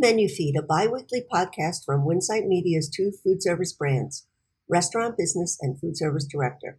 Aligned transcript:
Menu 0.00 0.28
Feed, 0.28 0.54
a 0.56 0.62
biweekly 0.62 1.24
podcast 1.28 1.84
from 1.84 2.06
Winsight 2.06 2.46
Media's 2.46 2.88
two 2.88 3.10
food 3.10 3.42
service 3.42 3.72
brands, 3.72 4.28
Restaurant 4.68 5.16
Business 5.18 5.58
and 5.60 5.80
Food 5.80 5.96
Service 5.96 6.24
Director. 6.24 6.78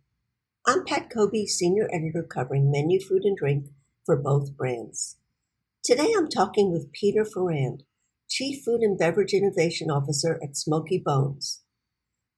I'm 0.65 0.85
Pat 0.85 1.09
Cobe, 1.09 1.45
Senior 1.45 1.89
Editor 1.91 2.23
covering 2.23 2.71
menu, 2.71 3.01
food, 3.01 3.23
and 3.25 3.35
drink 3.35 3.65
for 4.05 4.15
both 4.15 4.55
brands. 4.55 5.17
Today 5.83 6.13
I'm 6.17 6.29
talking 6.29 6.71
with 6.71 6.93
Peter 6.93 7.25
Ferrand, 7.25 7.83
Chief 8.29 8.63
Food 8.63 8.79
and 8.79 8.97
Beverage 8.97 9.33
Innovation 9.33 9.91
Officer 9.91 10.39
at 10.41 10.55
Smokey 10.55 10.97
Bones. 10.97 11.61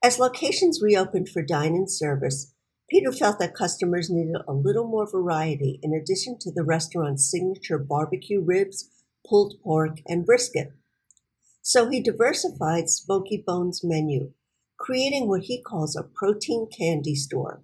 As 0.03 0.17
locations 0.17 0.81
reopened 0.81 1.29
for 1.29 1.43
dine 1.43 1.75
in 1.75 1.87
service, 1.87 2.55
Peter 2.89 3.11
felt 3.11 3.37
that 3.37 3.53
customers 3.53 4.09
needed 4.09 4.41
a 4.47 4.53
little 4.53 4.87
more 4.87 5.07
variety 5.09 5.79
in 5.83 5.93
addition 5.93 6.39
to 6.39 6.51
the 6.51 6.63
restaurant's 6.63 7.29
signature 7.29 7.77
barbecue 7.77 8.41
ribs, 8.41 8.89
pulled 9.27 9.53
pork, 9.63 9.99
and 10.07 10.25
brisket. 10.25 10.73
So 11.61 11.89
he 11.89 12.01
diversified 12.01 12.89
Smokey 12.89 13.43
Bones' 13.45 13.83
menu, 13.83 14.31
creating 14.77 15.27
what 15.27 15.43
he 15.43 15.61
calls 15.61 15.95
a 15.95 16.03
protein 16.03 16.67
candy 16.75 17.15
store, 17.15 17.63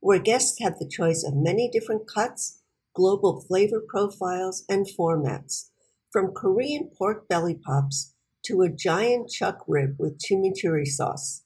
where 0.00 0.18
guests 0.18 0.58
have 0.60 0.78
the 0.78 0.88
choice 0.88 1.22
of 1.22 1.34
many 1.34 1.68
different 1.68 2.06
cuts, 2.06 2.62
global 2.94 3.40
flavor 3.40 3.82
profiles, 3.86 4.64
and 4.68 4.86
formats, 4.86 5.70
from 6.10 6.32
Korean 6.32 6.90
pork 6.96 7.28
belly 7.28 7.54
pops 7.54 8.14
to 8.46 8.62
a 8.62 8.70
giant 8.70 9.30
chuck 9.30 9.64
rib 9.66 9.96
with 9.98 10.20
chimichurri 10.20 10.86
sauce. 10.86 11.42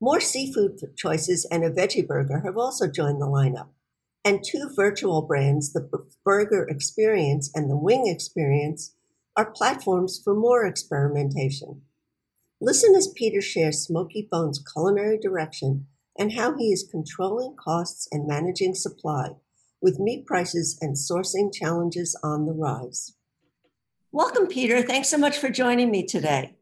More 0.00 0.20
seafood 0.20 0.80
choices 0.96 1.46
and 1.50 1.64
a 1.64 1.70
veggie 1.70 2.06
burger 2.06 2.40
have 2.40 2.56
also 2.56 2.90
joined 2.90 3.20
the 3.20 3.26
lineup. 3.26 3.68
And 4.24 4.42
two 4.44 4.70
virtual 4.74 5.22
brands, 5.22 5.72
the 5.72 5.88
Burger 6.24 6.66
Experience 6.68 7.50
and 7.54 7.68
the 7.68 7.76
Wing 7.76 8.06
Experience, 8.06 8.94
are 9.36 9.50
platforms 9.50 10.20
for 10.22 10.34
more 10.34 10.66
experimentation. 10.66 11.82
Listen 12.60 12.94
as 12.94 13.12
Peter 13.16 13.40
shares 13.40 13.84
Smokey 13.84 14.28
Bones' 14.30 14.62
culinary 14.72 15.18
direction 15.18 15.86
and 16.18 16.32
how 16.32 16.56
he 16.56 16.72
is 16.72 16.88
controlling 16.90 17.56
costs 17.56 18.06
and 18.12 18.26
managing 18.26 18.74
supply, 18.74 19.30
with 19.80 19.98
meat 19.98 20.26
prices 20.26 20.78
and 20.80 20.94
sourcing 20.94 21.52
challenges 21.52 22.18
on 22.22 22.44
the 22.46 22.52
rise. 22.52 23.14
Welcome, 24.12 24.46
Peter. 24.46 24.82
Thanks 24.82 25.08
so 25.08 25.16
much 25.16 25.38
for 25.38 25.48
joining 25.48 25.90
me 25.90 26.06
today. 26.06 26.54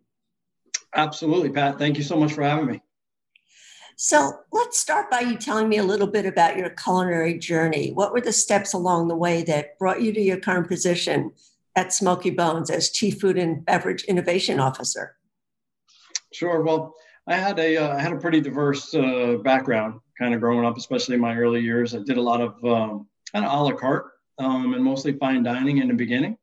Absolutely, 0.95 1.51
Pat. 1.51 1.79
Thank 1.79 1.97
you 1.97 2.05
so 2.05 2.17
much 2.17 2.33
for 2.33 2.43
having 2.43 2.67
me. 2.67 2.83
So 3.97 4.33
let's 4.53 4.79
start 4.79 5.11
by 5.11 5.21
you 5.21 5.37
telling 5.37 5.69
me 5.69 5.77
a 5.77 5.85
little 5.85 6.07
bit 6.07 6.25
about 6.25 6.57
your 6.57 6.71
culinary 6.71 7.39
journey. 7.39 7.91
What 7.93 8.13
were 8.13 8.21
the 8.23 8.33
steps 8.33 8.73
along 8.73 9.09
the 9.09 9.17
way 9.17 9.43
that 9.43 9.79
brought 9.79 10.01
you 10.01 10.13
to 10.13 10.21
your 10.21 10.39
current 10.39 10.69
position 10.69 11.33
at 11.77 11.93
Smokey 11.93 12.31
Bones 12.31 12.71
as 12.71 12.91
Chief 12.91 13.21
Food 13.21 13.39
and 13.39 13.65
Beverage 13.65 14.05
Innovation 14.05 14.61
Officer? 14.61 15.17
Sure. 16.33 16.63
Well, 16.63 16.95
I 17.27 17.37
had 17.37 17.59
a 17.59 17.77
uh, 17.77 17.97
I 17.97 18.01
had 18.01 18.13
a 18.13 18.19
pretty 18.19 18.41
diverse 18.41 18.95
uh, 18.95 19.37
background, 19.43 20.01
kind 20.19 20.35
of 20.35 20.41
growing 20.41 20.65
up, 20.65 20.77
especially 20.77 21.15
in 21.15 21.21
my 21.21 21.37
early 21.37 21.61
years. 21.61 21.95
I 21.95 21.98
did 21.98 22.17
a 22.17 22.23
lot 22.23 22.41
of 22.41 22.53
um, 22.65 23.09
kind 23.33 23.45
of 23.45 23.53
a 23.53 23.63
la 23.63 23.73
carte 23.73 24.07
um, 24.39 24.75
and 24.75 24.83
mostly 24.83 25.13
fine 25.13 25.43
dining 25.43 25.79
in 25.79 25.89
the 25.89 25.95
beginning 25.95 26.37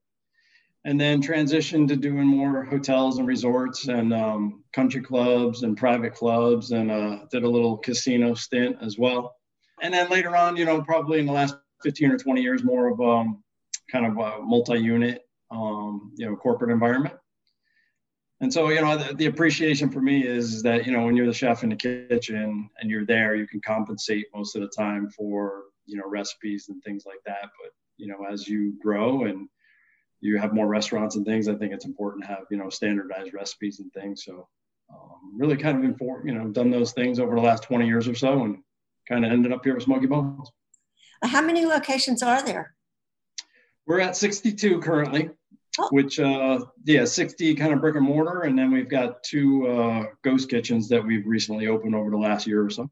and 0.87 0.99
then 0.99 1.21
transitioned 1.21 1.89
to 1.89 1.97
doing 1.97 2.25
more 2.25 2.63
hotels 2.63 3.17
and 3.17 3.27
resorts 3.27 3.89
and 3.89 4.13
um, 4.13 4.63
country 4.71 5.01
clubs 5.01 5.63
and 5.63 5.75
private 5.75 6.15
clubs 6.15 6.71
and 6.71 6.89
uh, 6.89 7.19
did 7.29 7.43
a 7.43 7.49
little 7.49 7.77
casino 7.77 8.33
stint 8.33 8.77
as 8.81 8.97
well 8.97 9.35
and 9.81 9.93
then 9.93 10.09
later 10.09 10.35
on 10.35 10.55
you 10.55 10.65
know 10.65 10.81
probably 10.81 11.19
in 11.19 11.25
the 11.25 11.31
last 11.31 11.57
15 11.83 12.11
or 12.11 12.17
20 12.17 12.41
years 12.41 12.63
more 12.63 12.87
of 12.87 13.01
um, 13.01 13.43
kind 13.91 14.05
of 14.05 14.17
a 14.17 14.41
multi-unit 14.41 15.21
um, 15.51 16.11
you 16.17 16.25
know 16.25 16.35
corporate 16.35 16.71
environment 16.71 17.15
and 18.41 18.53
so 18.53 18.69
you 18.69 18.81
know 18.81 18.97
the, 18.97 19.13
the, 19.15 19.25
appreciation 19.25 19.89
for 19.89 20.01
me 20.01 20.25
is 20.25 20.61
that 20.61 20.85
you 20.85 20.91
know 20.91 21.05
when 21.05 21.15
you're 21.15 21.25
the 21.25 21.33
chef 21.33 21.63
in 21.63 21.69
the 21.69 21.75
kitchen 21.75 22.69
and 22.79 22.89
you're 22.89 23.05
there 23.05 23.35
you 23.35 23.47
can 23.47 23.61
compensate 23.61 24.27
most 24.35 24.55
of 24.55 24.61
the 24.61 24.67
time 24.67 25.09
for 25.09 25.63
you 25.85 25.97
know 25.97 26.07
recipes 26.07 26.67
and 26.69 26.83
things 26.83 27.03
like 27.05 27.19
that 27.25 27.49
but 27.61 27.71
you 27.97 28.07
know 28.07 28.25
as 28.29 28.47
you 28.47 28.73
grow 28.81 29.23
and 29.23 29.47
you 30.19 30.37
have 30.37 30.53
more 30.53 30.67
restaurants 30.67 31.15
and 31.15 31.25
things, 31.25 31.47
I 31.47 31.55
think 31.55 31.73
it's 31.73 31.85
important 31.85 32.23
to 32.23 32.29
have 32.29 32.45
you 32.49 32.57
know 32.57 32.69
standardized 32.69 33.33
recipes 33.33 33.79
and 33.79 33.91
things. 33.93 34.23
So 34.25 34.47
um, 34.91 35.37
really 35.37 35.57
kind 35.57 35.77
of 35.77 35.83
informed, 35.83 36.27
you 36.27 36.33
know, 36.33 36.47
done 36.47 36.71
those 36.71 36.93
things 36.93 37.19
over 37.19 37.35
the 37.35 37.41
last 37.41 37.63
20 37.63 37.85
years 37.85 38.07
or 38.07 38.15
so, 38.15 38.43
and 38.43 38.59
kind 39.07 39.25
of 39.25 39.31
ended 39.31 39.51
up 39.51 39.63
here 39.63 39.75
with 39.75 39.83
Smokey 39.83 40.07
Bones. 40.07 40.49
How 41.23 41.41
many 41.41 41.65
locations 41.65 42.23
are 42.23 42.43
there? 42.43 42.75
We're 43.87 44.01
at 44.01 44.17
62 44.17 44.81
currently, 44.81 45.29
oh. 45.79 45.87
which 45.91 46.19
uh, 46.19 46.59
yeah, 46.83 47.05
60 47.05 47.55
kind 47.55 47.73
of 47.73 47.79
brick 47.79 47.95
and 47.95 48.05
mortar, 48.05 48.41
and 48.41 48.59
then 48.59 48.69
we've 48.69 48.89
got 48.89 49.23
two 49.23 49.65
uh, 49.67 50.05
ghost 50.23 50.49
kitchens 50.49 50.89
that 50.89 51.03
we've 51.03 51.25
recently 51.25 51.67
opened 51.67 51.95
over 51.95 52.09
the 52.09 52.17
last 52.17 52.45
year 52.45 52.65
or 52.65 52.69
so. 52.69 52.89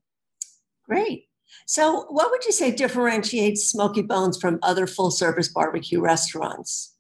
Great. 0.86 1.26
So, 1.68 2.06
what 2.10 2.32
would 2.32 2.46
you 2.46 2.54
say 2.54 2.72
differentiates 2.72 3.70
Smokey 3.70 4.04
Bones 4.04 4.38
from 4.40 4.58
other 4.64 4.88
full 4.88 5.12
service 5.12 5.50
barbecue 5.50 6.00
restaurants? 6.00 6.96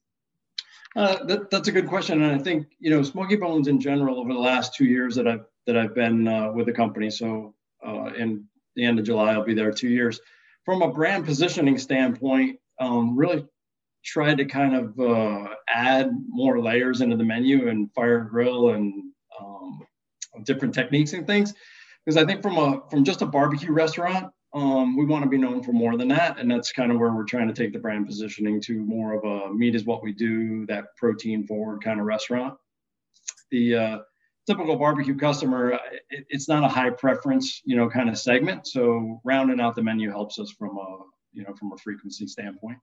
Uh, 0.95 1.23
that, 1.25 1.49
that's 1.49 1.67
a 1.67 1.71
good 1.71 1.87
question, 1.87 2.21
and 2.21 2.35
I 2.35 2.43
think 2.43 2.67
you 2.79 2.89
know 2.89 3.01
Smokey 3.01 3.37
Bones 3.37 3.67
in 3.67 3.79
general 3.79 4.19
over 4.19 4.33
the 4.33 4.39
last 4.39 4.75
two 4.75 4.85
years 4.85 5.15
that 5.15 5.27
I've 5.27 5.45
that 5.67 5.77
I've 5.77 5.95
been 5.95 6.27
uh, 6.27 6.51
with 6.51 6.65
the 6.65 6.73
company. 6.73 7.09
So 7.09 7.53
uh, 7.85 8.11
in 8.17 8.45
the 8.75 8.85
end 8.85 8.99
of 8.99 9.05
July, 9.05 9.33
I'll 9.33 9.45
be 9.45 9.53
there 9.53 9.71
two 9.71 9.89
years. 9.89 10.19
From 10.65 10.81
a 10.81 10.91
brand 10.91 11.25
positioning 11.25 11.77
standpoint, 11.77 12.59
um, 12.79 13.15
really 13.15 13.45
tried 14.05 14.37
to 14.37 14.45
kind 14.45 14.75
of 14.75 14.99
uh, 14.99 15.55
add 15.67 16.11
more 16.27 16.61
layers 16.61 17.01
into 17.01 17.17
the 17.17 17.23
menu 17.23 17.67
and 17.67 17.91
fire 17.93 18.21
grill 18.21 18.69
and 18.69 19.11
um, 19.39 19.81
different 20.43 20.73
techniques 20.73 21.13
and 21.13 21.25
things. 21.25 21.53
Because 22.05 22.21
I 22.21 22.25
think 22.25 22.41
from 22.41 22.57
a 22.57 22.81
from 22.89 23.03
just 23.03 23.23
a 23.23 23.25
barbecue 23.25 23.71
restaurant, 23.71 24.31
um, 24.53 24.95
we 24.95 25.05
want 25.05 25.23
to 25.23 25.29
be 25.29 25.39
known 25.39 25.63
for 25.63 25.73
more 25.73 25.97
than 25.97 26.07
that, 26.09 26.37
and 26.39 26.49
that's 26.49 26.71
kind 26.71 26.91
of 26.91 26.99
where 26.99 27.11
we're 27.11 27.23
trying 27.23 27.47
to 27.47 27.53
take 27.53 27.73
the 27.73 27.79
brand 27.79 28.05
positioning 28.05 28.61
to 28.61 28.73
more 28.83 29.13
of 29.13 29.23
a 29.23 29.53
meat 29.53 29.75
is 29.75 29.85
what 29.85 30.03
we 30.03 30.13
do, 30.13 30.65
that 30.67 30.95
protein 30.97 31.45
forward 31.47 31.83
kind 31.83 31.99
of 31.99 32.05
restaurant. 32.05 32.55
The 33.49 33.75
uh, 33.75 33.97
typical 34.45 34.75
barbecue 34.75 35.17
customer, 35.17 35.79
it, 36.09 36.25
it's 36.29 36.47
not 36.47 36.63
a 36.63 36.67
high 36.67 36.91
preference, 36.91 37.61
you 37.65 37.75
know, 37.75 37.89
kind 37.89 38.07
of 38.07 38.17
segment. 38.17 38.67
So 38.67 39.19
rounding 39.23 39.59
out 39.59 39.75
the 39.75 39.83
menu 39.83 40.11
helps 40.11 40.39
us 40.39 40.51
from 40.51 40.77
a, 40.77 40.99
you 41.33 41.43
know, 41.43 41.53
from 41.55 41.73
a 41.73 41.77
frequency 41.77 42.27
standpoint. 42.27 42.77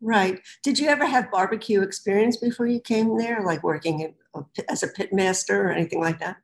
Right. 0.00 0.40
Did 0.62 0.78
you 0.78 0.88
ever 0.88 1.06
have 1.06 1.30
barbecue 1.30 1.82
experience 1.82 2.36
before 2.36 2.66
you 2.66 2.80
came 2.80 3.16
there, 3.16 3.42
like 3.42 3.62
working 3.62 4.14
as 4.68 4.82
a 4.82 4.88
pit 4.88 5.12
master 5.12 5.68
or 5.68 5.70
anything 5.70 6.00
like 6.00 6.18
that? 6.20 6.36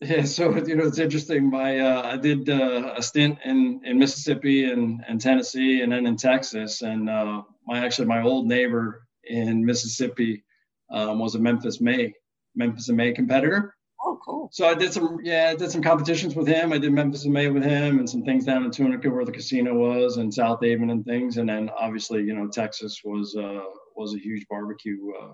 Yeah, 0.00 0.24
so 0.24 0.54
you 0.56 0.76
know 0.76 0.86
it's 0.86 0.98
interesting. 0.98 1.50
My 1.50 1.78
uh, 1.78 2.02
I 2.02 2.16
did 2.18 2.50
uh, 2.50 2.92
a 2.96 3.02
stint 3.02 3.38
in, 3.44 3.80
in 3.84 3.98
Mississippi 3.98 4.70
and, 4.70 5.02
and 5.08 5.18
Tennessee, 5.18 5.80
and 5.80 5.90
then 5.90 6.06
in 6.06 6.16
Texas. 6.16 6.82
And 6.82 7.08
uh, 7.08 7.42
my 7.66 7.84
actually 7.84 8.06
my 8.06 8.22
old 8.22 8.46
neighbor 8.46 9.06
in 9.24 9.64
Mississippi 9.64 10.44
um, 10.90 11.18
was 11.18 11.34
a 11.34 11.38
Memphis 11.38 11.80
May 11.80 12.12
Memphis 12.54 12.90
in 12.90 12.96
May 12.96 13.12
competitor. 13.12 13.74
Oh, 14.08 14.20
cool. 14.24 14.48
So 14.52 14.68
I 14.68 14.74
did 14.74 14.92
some 14.92 15.18
yeah 15.24 15.50
I 15.52 15.56
did 15.56 15.72
some 15.72 15.82
competitions 15.82 16.36
with 16.36 16.46
him. 16.46 16.72
I 16.72 16.78
did 16.78 16.92
Memphis 16.92 17.24
in 17.24 17.32
May 17.32 17.48
with 17.48 17.64
him, 17.64 17.98
and 17.98 18.08
some 18.08 18.22
things 18.22 18.44
down 18.44 18.64
in 18.64 18.70
Tunica 18.70 19.10
where 19.10 19.24
the 19.24 19.32
casino 19.32 19.74
was, 19.74 20.18
and 20.18 20.32
South 20.32 20.60
Southaven 20.60 20.92
and 20.92 21.04
things. 21.04 21.38
And 21.38 21.48
then 21.48 21.68
obviously 21.76 22.22
you 22.22 22.32
know 22.32 22.46
Texas 22.46 23.00
was 23.04 23.34
uh, 23.34 23.64
was 23.96 24.14
a 24.14 24.18
huge 24.18 24.46
barbecue 24.48 25.10
uh, 25.20 25.32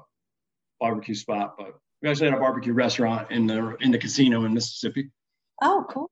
barbecue 0.81 1.15
spot, 1.15 1.55
but 1.59 1.75
we 2.00 2.09
actually 2.09 2.31
had 2.31 2.38
a 2.38 2.41
barbecue 2.41 2.72
restaurant 2.72 3.31
in 3.31 3.47
the 3.47 3.77
in 3.81 3.91
the 3.91 3.99
casino 3.99 4.47
in 4.47 4.55
Mississippi. 4.55 5.11
Oh, 5.61 5.84
cool. 5.91 6.11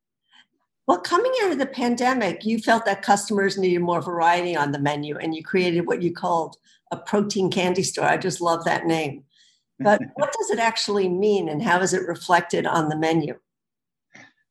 Well, 0.86 1.00
coming 1.00 1.32
out 1.42 1.52
of 1.52 1.58
the 1.58 1.66
pandemic, 1.66 2.44
you 2.44 2.58
felt 2.58 2.84
that 2.84 3.00
customers 3.00 3.56
needed 3.56 3.80
more 3.80 4.02
variety 4.02 4.54
on 4.54 4.72
the 4.72 4.78
menu, 4.78 5.16
and 5.16 5.34
you 5.34 5.42
created 5.42 5.86
what 5.86 6.02
you 6.02 6.12
called 6.12 6.56
a 6.90 6.98
protein 6.98 7.50
candy 7.50 7.84
store. 7.84 8.04
I 8.04 8.18
just 8.18 8.42
love 8.42 8.64
that 8.64 8.84
name. 8.84 9.24
But 9.80 10.02
what 10.14 10.34
does 10.38 10.50
it 10.50 10.58
actually 10.58 11.08
mean, 11.08 11.48
and 11.48 11.62
how 11.62 11.80
is 11.80 11.94
it 11.94 12.06
reflected 12.06 12.66
on 12.66 12.88
the 12.88 12.96
menu? 12.96 13.38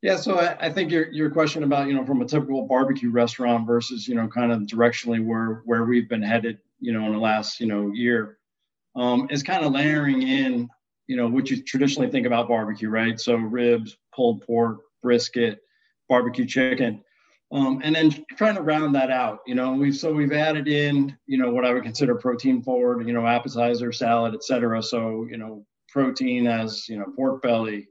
Yeah, 0.01 0.15
so 0.15 0.39
I, 0.39 0.67
I, 0.67 0.69
think 0.71 0.91
your 0.91 1.11
your 1.11 1.29
question 1.29 1.63
about 1.63 1.87
you 1.87 1.93
know 1.93 2.05
from 2.05 2.21
a 2.21 2.25
typical 2.25 2.65
barbecue 2.65 3.11
restaurant 3.11 3.67
versus 3.67 4.07
you 4.07 4.15
know 4.15 4.27
kind 4.27 4.51
of 4.51 4.61
directionally 4.61 5.23
where 5.23 5.61
where 5.65 5.83
we've 5.83 6.07
been 6.07 6.21
headed 6.21 6.59
you 6.79 6.93
know 6.93 7.05
in 7.05 7.11
the 7.11 7.19
last 7.19 7.59
you 7.59 7.67
know 7.67 7.91
year 7.91 8.37
um, 8.95 9.27
is 9.29 9.43
kind 9.43 9.65
of 9.65 9.73
layering 9.73 10.21
in 10.21 10.69
you 11.09 11.15
know, 11.15 11.27
what 11.27 11.49
you 11.49 11.61
traditionally 11.61 12.07
think 12.07 12.27
about 12.27 12.47
barbecue, 12.47 12.87
right? 12.87 13.19
So 13.19 13.35
ribs, 13.35 13.97
pulled 14.13 14.45
pork, 14.45 14.81
brisket, 15.01 15.59
barbecue 16.07 16.45
chicken. 16.45 17.03
Um, 17.51 17.81
and 17.83 17.95
then 17.95 18.11
trying 18.37 18.55
to 18.55 18.61
round 18.61 18.93
that 18.93 19.09
out, 19.09 19.39
you 19.47 19.55
know, 19.55 19.73
we've 19.73 19.95
so 19.95 20.13
we've 20.13 20.31
added 20.31 20.67
in, 20.67 21.17
you 21.25 21.37
know, 21.37 21.51
what 21.51 21.65
I 21.65 21.73
would 21.73 21.83
consider 21.83 22.13
protein 22.15 22.61
forward, 22.61 23.07
you 23.07 23.13
know, 23.13 23.25
appetizer, 23.25 23.91
salad, 23.91 24.35
etc. 24.35 24.83
So, 24.83 25.25
you 25.29 25.37
know, 25.37 25.65
protein 25.87 26.45
as, 26.45 26.87
you 26.87 26.99
know, 26.99 27.05
pork 27.15 27.41
belly, 27.41 27.87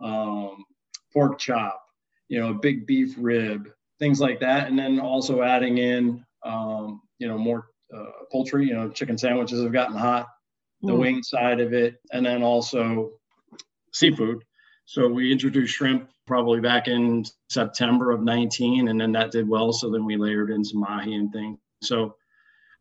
um, 0.00 0.64
pork 1.12 1.38
chop, 1.38 1.82
you 2.28 2.40
know, 2.40 2.50
a 2.50 2.54
big 2.54 2.86
beef 2.86 3.14
rib, 3.18 3.68
things 3.98 4.20
like 4.20 4.40
that. 4.40 4.68
And 4.68 4.78
then 4.78 4.98
also 5.00 5.42
adding 5.42 5.76
in, 5.76 6.24
um, 6.42 7.02
you 7.18 7.28
know, 7.28 7.36
more 7.36 7.66
uh, 7.94 8.10
poultry, 8.32 8.66
you 8.66 8.74
know, 8.74 8.88
chicken 8.88 9.18
sandwiches 9.18 9.62
have 9.62 9.72
gotten 9.72 9.96
hot 9.96 10.28
the 10.84 10.92
mm. 10.92 10.98
wing 10.98 11.22
side 11.22 11.60
of 11.60 11.72
it, 11.72 11.96
and 12.12 12.24
then 12.24 12.42
also 12.42 13.10
seafood. 13.92 14.44
So 14.86 15.08
we 15.08 15.32
introduced 15.32 15.74
shrimp 15.74 16.10
probably 16.26 16.60
back 16.60 16.88
in 16.88 17.24
September 17.48 18.10
of 18.10 18.22
19, 18.22 18.88
and 18.88 19.00
then 19.00 19.12
that 19.12 19.30
did 19.30 19.48
well. 19.48 19.72
So 19.72 19.90
then 19.90 20.04
we 20.04 20.16
layered 20.16 20.50
in 20.50 20.64
some 20.64 20.80
mahi 20.80 21.14
and 21.14 21.32
things. 21.32 21.58
So 21.82 22.16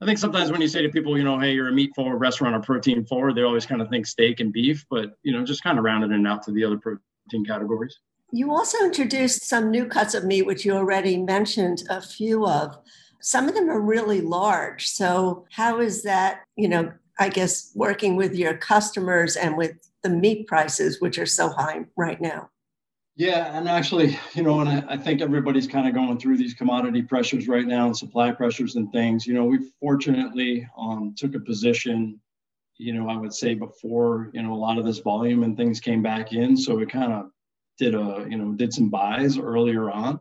I 0.01 0.05
think 0.05 0.19
sometimes 0.19 0.51
when 0.51 0.61
you 0.61 0.67
say 0.67 0.81
to 0.81 0.89
people, 0.89 1.17
you 1.17 1.23
know, 1.23 1.39
hey, 1.39 1.53
you're 1.53 1.69
a 1.69 1.73
meat 1.73 1.91
forward 1.95 2.17
restaurant 2.17 2.55
or 2.55 2.59
protein 2.59 3.05
forward, 3.05 3.35
they 3.35 3.43
always 3.43 3.65
kind 3.65 3.81
of 3.81 3.89
think 3.89 4.05
steak 4.05 4.41
and 4.41 4.51
beef, 4.51 4.85
but 4.89 5.17
you 5.23 5.31
know, 5.31 5.45
just 5.45 5.63
kind 5.63 5.77
of 5.77 5.85
rounded 5.85 6.11
it 6.11 6.27
out 6.27 6.43
to 6.43 6.51
the 6.51 6.63
other 6.63 6.77
protein 6.77 7.45
categories. 7.45 7.97
You 8.31 8.51
also 8.51 8.83
introduced 8.83 9.45
some 9.47 9.71
new 9.71 9.85
cuts 9.85 10.13
of 10.13 10.25
meat, 10.25 10.45
which 10.45 10.65
you 10.65 10.73
already 10.73 11.17
mentioned 11.17 11.83
a 11.89 12.01
few 12.01 12.47
of. 12.47 12.77
Some 13.21 13.47
of 13.47 13.55
them 13.55 13.69
are 13.69 13.79
really 13.79 14.19
large. 14.19 14.87
So, 14.87 15.45
how 15.51 15.79
is 15.79 16.03
that, 16.03 16.41
you 16.57 16.67
know, 16.67 16.91
I 17.19 17.29
guess 17.29 17.71
working 17.75 18.15
with 18.15 18.35
your 18.35 18.57
customers 18.57 19.35
and 19.37 19.55
with 19.55 19.89
the 20.03 20.09
meat 20.09 20.47
prices, 20.47 21.01
which 21.01 21.17
are 21.17 21.25
so 21.25 21.49
high 21.49 21.85
right 21.97 22.21
now? 22.21 22.49
Yeah, 23.15 23.57
and 23.57 23.69
actually, 23.69 24.17
you 24.33 24.43
know, 24.43 24.59
and 24.61 24.69
I, 24.69 24.83
I 24.93 24.97
think 24.97 25.21
everybody's 25.21 25.67
kind 25.67 25.87
of 25.87 25.93
going 25.93 26.17
through 26.17 26.37
these 26.37 26.53
commodity 26.53 27.03
pressures 27.03 27.47
right 27.47 27.65
now 27.65 27.85
and 27.85 27.95
supply 27.95 28.31
pressures 28.31 28.75
and 28.75 28.91
things. 28.91 29.27
You 29.27 29.35
know, 29.35 29.45
we 29.45 29.59
fortunately 29.79 30.67
um, 30.77 31.13
took 31.15 31.35
a 31.35 31.39
position, 31.39 32.19
you 32.77 32.93
know, 32.93 33.07
I 33.09 33.17
would 33.17 33.33
say 33.33 33.53
before, 33.53 34.31
you 34.33 34.41
know, 34.41 34.53
a 34.53 34.55
lot 34.55 34.79
of 34.79 34.85
this 34.85 34.99
volume 34.99 35.43
and 35.43 35.55
things 35.55 35.79
came 35.79 36.01
back 36.01 36.33
in. 36.33 36.57
So 36.57 36.75
we 36.75 36.87
kind 36.87 37.13
of 37.13 37.29
did 37.77 37.93
a, 37.93 38.25
you 38.27 38.37
know, 38.37 38.53
did 38.53 38.73
some 38.73 38.89
buys 38.89 39.37
earlier 39.37 39.91
on. 39.91 40.19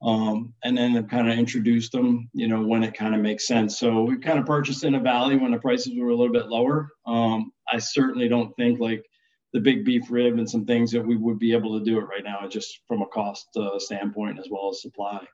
Um, 0.00 0.54
and 0.62 0.78
then 0.78 0.92
have 0.92 1.08
kind 1.08 1.28
of 1.28 1.36
introduced 1.36 1.90
them, 1.90 2.30
you 2.32 2.46
know, 2.46 2.64
when 2.64 2.84
it 2.84 2.94
kind 2.94 3.16
of 3.16 3.20
makes 3.20 3.48
sense. 3.48 3.78
So 3.78 4.02
we 4.02 4.16
kind 4.16 4.38
of 4.38 4.46
purchased 4.46 4.84
in 4.84 4.94
a 4.94 5.00
valley 5.00 5.36
when 5.36 5.50
the 5.50 5.58
prices 5.58 5.92
were 5.98 6.10
a 6.10 6.14
little 6.14 6.32
bit 6.32 6.46
lower. 6.46 6.88
Um, 7.04 7.50
I 7.72 7.78
certainly 7.78 8.28
don't 8.28 8.54
think 8.56 8.80
like 8.80 9.04
the 9.52 9.60
big 9.60 9.84
beef 9.84 10.10
rib 10.10 10.38
and 10.38 10.48
some 10.48 10.64
things 10.64 10.90
that 10.92 11.06
we 11.06 11.16
would 11.16 11.38
be 11.38 11.52
able 11.52 11.78
to 11.78 11.84
do 11.84 11.98
it 11.98 12.04
right 12.04 12.24
now, 12.24 12.46
just 12.48 12.80
from 12.86 13.02
a 13.02 13.06
cost 13.06 13.48
uh, 13.56 13.78
standpoint 13.78 14.38
as 14.38 14.48
well 14.50 14.68
as 14.70 14.82
supply. 14.82 15.26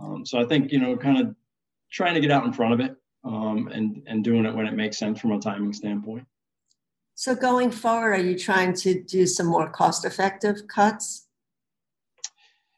Um, 0.00 0.26
so 0.26 0.38
I 0.38 0.44
think 0.44 0.72
you 0.72 0.78
know, 0.78 0.96
kind 0.96 1.18
of 1.18 1.34
trying 1.90 2.14
to 2.14 2.20
get 2.20 2.30
out 2.30 2.44
in 2.44 2.52
front 2.52 2.74
of 2.74 2.80
it 2.80 2.96
um, 3.24 3.68
and 3.72 4.02
and 4.06 4.22
doing 4.22 4.44
it 4.44 4.54
when 4.54 4.66
it 4.66 4.74
makes 4.74 4.98
sense 4.98 5.20
from 5.20 5.32
a 5.32 5.40
timing 5.40 5.72
standpoint. 5.72 6.26
So 7.14 7.34
going 7.34 7.70
forward, 7.70 8.12
are 8.12 8.22
you 8.22 8.38
trying 8.38 8.74
to 8.74 9.02
do 9.02 9.26
some 9.26 9.46
more 9.46 9.70
cost-effective 9.70 10.68
cuts? 10.68 11.26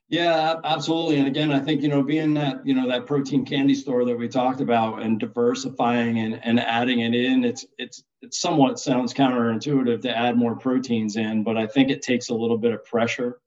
Yeah, 0.08 0.54
absolutely. 0.64 1.18
And 1.18 1.26
again, 1.26 1.50
I 1.50 1.58
think 1.58 1.82
you 1.82 1.88
know, 1.88 2.02
being 2.02 2.34
that 2.34 2.64
you 2.66 2.74
know 2.74 2.88
that 2.88 3.06
protein 3.06 3.44
candy 3.44 3.74
store 3.74 4.04
that 4.04 4.16
we 4.16 4.28
talked 4.28 4.60
about, 4.60 5.02
and 5.02 5.20
diversifying 5.20 6.20
and, 6.20 6.40
and 6.44 6.60
adding 6.60 7.00
it 7.00 7.14
in, 7.14 7.44
it's 7.44 7.66
it's 7.78 8.04
it 8.22 8.34
somewhat 8.34 8.78
sounds 8.78 9.14
counterintuitive 9.14 10.02
to 10.02 10.16
add 10.16 10.36
more 10.36 10.56
proteins 10.56 11.16
in, 11.16 11.44
but 11.44 11.56
I 11.56 11.66
think 11.66 11.90
it 11.90 12.02
takes 12.02 12.28
a 12.28 12.34
little 12.34 12.58
bit 12.58 12.72
of 12.72 12.84
pressure 12.84 13.38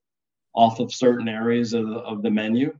off 0.54 0.80
of 0.80 0.94
certain 0.94 1.28
areas 1.28 1.74
of 1.74 1.88
the, 1.88 1.98
of 1.98 2.22
the 2.22 2.32
menu. 2.32 2.74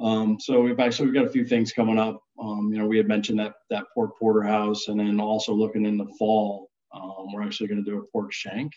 Um, 0.00 0.38
so 0.40 0.60
we've 0.60 0.80
actually 0.80 1.06
we've 1.06 1.14
got 1.14 1.26
a 1.26 1.30
few 1.30 1.44
things 1.44 1.72
coming 1.72 1.98
up. 1.98 2.22
Um, 2.40 2.70
you 2.72 2.78
know, 2.78 2.86
we 2.86 2.96
had 2.96 3.08
mentioned 3.08 3.38
that 3.38 3.54
that 3.70 3.84
pork 3.94 4.18
porterhouse, 4.18 4.88
and 4.88 4.98
then 4.98 5.20
also 5.20 5.52
looking 5.52 5.86
in 5.86 5.96
the 5.96 6.12
fall, 6.18 6.70
um, 6.94 7.32
we're 7.32 7.42
actually 7.42 7.68
going 7.68 7.84
to 7.84 7.90
do 7.90 7.98
a 7.98 8.06
pork 8.06 8.32
shank. 8.32 8.72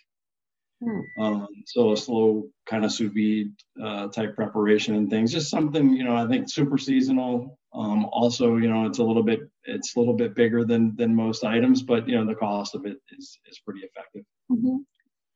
Hmm. 0.83 0.99
Um, 1.21 1.47
so 1.65 1.93
a 1.93 1.97
slow 1.97 2.47
kind 2.65 2.83
of 2.83 2.91
sous 2.91 3.11
vide 3.13 3.53
uh, 3.81 4.07
type 4.09 4.35
preparation 4.35 4.95
and 4.95 5.09
things, 5.09 5.31
just 5.31 5.49
something 5.49 5.93
you 5.93 6.03
know 6.03 6.15
I 6.15 6.27
think 6.27 6.49
super 6.49 6.77
seasonal. 6.77 7.57
Um, 7.73 8.05
also, 8.05 8.57
you 8.57 8.69
know, 8.69 8.85
it's 8.85 8.99
a 8.99 9.03
little 9.03 9.23
bit 9.23 9.41
it's 9.63 9.95
a 9.95 9.99
little 9.99 10.13
bit 10.13 10.35
bigger 10.35 10.65
than 10.65 10.95
than 10.95 11.15
most 11.15 11.43
items, 11.43 11.81
but 11.81 12.07
you 12.07 12.15
know 12.15 12.25
the 12.25 12.35
cost 12.35 12.75
of 12.75 12.85
it 12.85 12.97
is 13.17 13.39
is 13.47 13.59
pretty 13.59 13.81
effective. 13.81 14.23
Mm-hmm. 14.51 14.77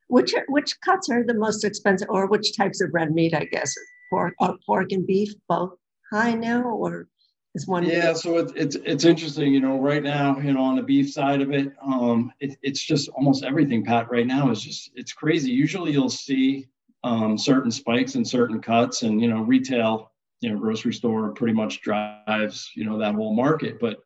Which 0.07 0.33
which 0.49 0.73
cuts 0.83 1.09
are 1.09 1.23
the 1.25 1.33
most 1.33 1.63
expensive, 1.63 2.09
or 2.09 2.27
which 2.27 2.55
types 2.57 2.81
of 2.81 2.89
red 2.93 3.11
meat? 3.11 3.33
I 3.33 3.45
guess 3.45 3.73
pork, 4.09 4.33
uh, 4.41 4.53
pork 4.65 4.91
and 4.91 5.05
beef 5.05 5.33
both 5.47 5.71
high 6.11 6.33
now, 6.33 6.63
or 6.63 7.07
is 7.55 7.67
one 7.67 7.83
yeah 7.83 8.13
so 8.13 8.37
it's 8.37 8.53
it's 8.55 8.75
it's 8.85 9.05
interesting 9.05 9.53
you 9.53 9.59
know 9.59 9.79
right 9.79 10.03
now 10.03 10.37
you 10.39 10.53
know 10.53 10.61
on 10.61 10.75
the 10.75 10.83
beef 10.83 11.11
side 11.11 11.41
of 11.41 11.51
it 11.51 11.71
um 11.83 12.31
it, 12.39 12.57
it's 12.61 12.83
just 12.83 13.09
almost 13.09 13.43
everything 13.43 13.83
pat 13.83 14.09
right 14.11 14.27
now 14.27 14.51
is 14.51 14.61
just 14.61 14.91
it's 14.95 15.13
crazy. 15.13 15.51
Usually 15.51 15.91
you'll 15.91 16.09
see 16.09 16.67
um 17.03 17.37
certain 17.37 17.71
spikes 17.71 18.15
and 18.15 18.27
certain 18.27 18.61
cuts 18.61 19.03
and 19.03 19.21
you 19.21 19.29
know 19.29 19.41
retail 19.41 20.11
you 20.41 20.51
know 20.51 20.59
grocery 20.59 20.93
store 20.93 21.31
pretty 21.33 21.53
much 21.53 21.81
drives 21.81 22.69
you 22.75 22.85
know 22.85 22.97
that 22.99 23.15
whole 23.15 23.35
market. 23.35 23.79
But 23.79 23.97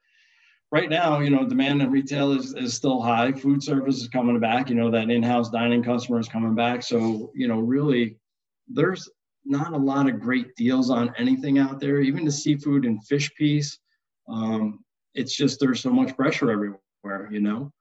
right 0.72 0.90
now 0.90 1.20
you 1.20 1.30
know 1.30 1.46
demand 1.46 1.82
in 1.82 1.92
retail 1.92 2.32
is, 2.32 2.54
is 2.54 2.74
still 2.74 3.02
high. 3.02 3.34
Food 3.34 3.62
service 3.62 3.98
is 3.98 4.08
coming 4.08 4.40
back. 4.40 4.70
You 4.70 4.76
know 4.76 4.90
that 4.92 5.10
in-house 5.10 5.50
dining 5.50 5.84
customer 5.84 6.20
is 6.20 6.30
coming 6.30 6.56
back. 6.56 6.82
So 6.82 7.32
you 7.36 7.50
know 7.50 7.60
really 7.60 8.18
there's 8.70 9.10
not 9.46 9.74
a 9.74 9.78
lot 9.78 10.10
of 10.10 10.20
great 10.20 10.56
deals 10.56 10.90
on 10.90 11.14
anything 11.18 11.60
out 11.60 11.80
there, 11.80 12.02
even 12.02 12.26
the 12.26 12.32
seafood 12.32 12.86
and 12.86 13.06
fish 13.06 13.34
piece. 13.36 13.80
Um, 14.28 14.84
it's 15.14 15.36
just 15.36 15.60
there's 15.60 15.82
so 15.82 15.92
much 15.92 16.16
pressure 16.16 16.52
everywhere, 16.52 17.30
you 17.32 17.40
know. 17.40 17.72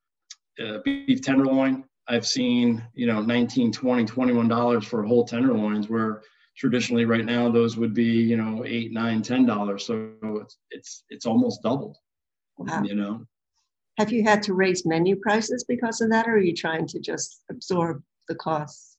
Uh, 0.62 0.78
beef 0.84 1.22
tenderloin, 1.22 1.84
I've 2.08 2.26
seen, 2.26 2.84
you 2.94 3.06
know, 3.06 3.22
19, 3.22 3.72
20, 3.72 4.04
21 4.04 4.48
dollars 4.48 4.84
for 4.84 5.02
whole 5.02 5.24
tenderloins, 5.24 5.88
where 5.88 6.22
traditionally 6.56 7.04
right 7.04 7.24
now 7.24 7.50
those 7.50 7.76
would 7.76 7.94
be, 7.94 8.04
you 8.04 8.36
know, 8.36 8.64
eight, 8.66 8.92
nine, 8.92 9.22
ten 9.22 9.46
dollars. 9.46 9.86
So 9.86 10.10
it's 10.42 10.58
it's 10.70 11.04
it's 11.08 11.26
almost 11.26 11.62
doubled. 11.62 11.96
Wow. 12.58 12.82
You 12.82 12.94
know. 12.94 13.26
Have 13.98 14.12
you 14.12 14.24
had 14.24 14.42
to 14.44 14.54
raise 14.54 14.86
menu 14.86 15.16
prices 15.16 15.64
because 15.68 16.00
of 16.00 16.10
that, 16.10 16.26
or 16.26 16.32
are 16.32 16.38
you 16.38 16.54
trying 16.54 16.86
to 16.88 16.98
just 16.98 17.44
absorb 17.50 18.02
the 18.28 18.34
costs? 18.34 18.91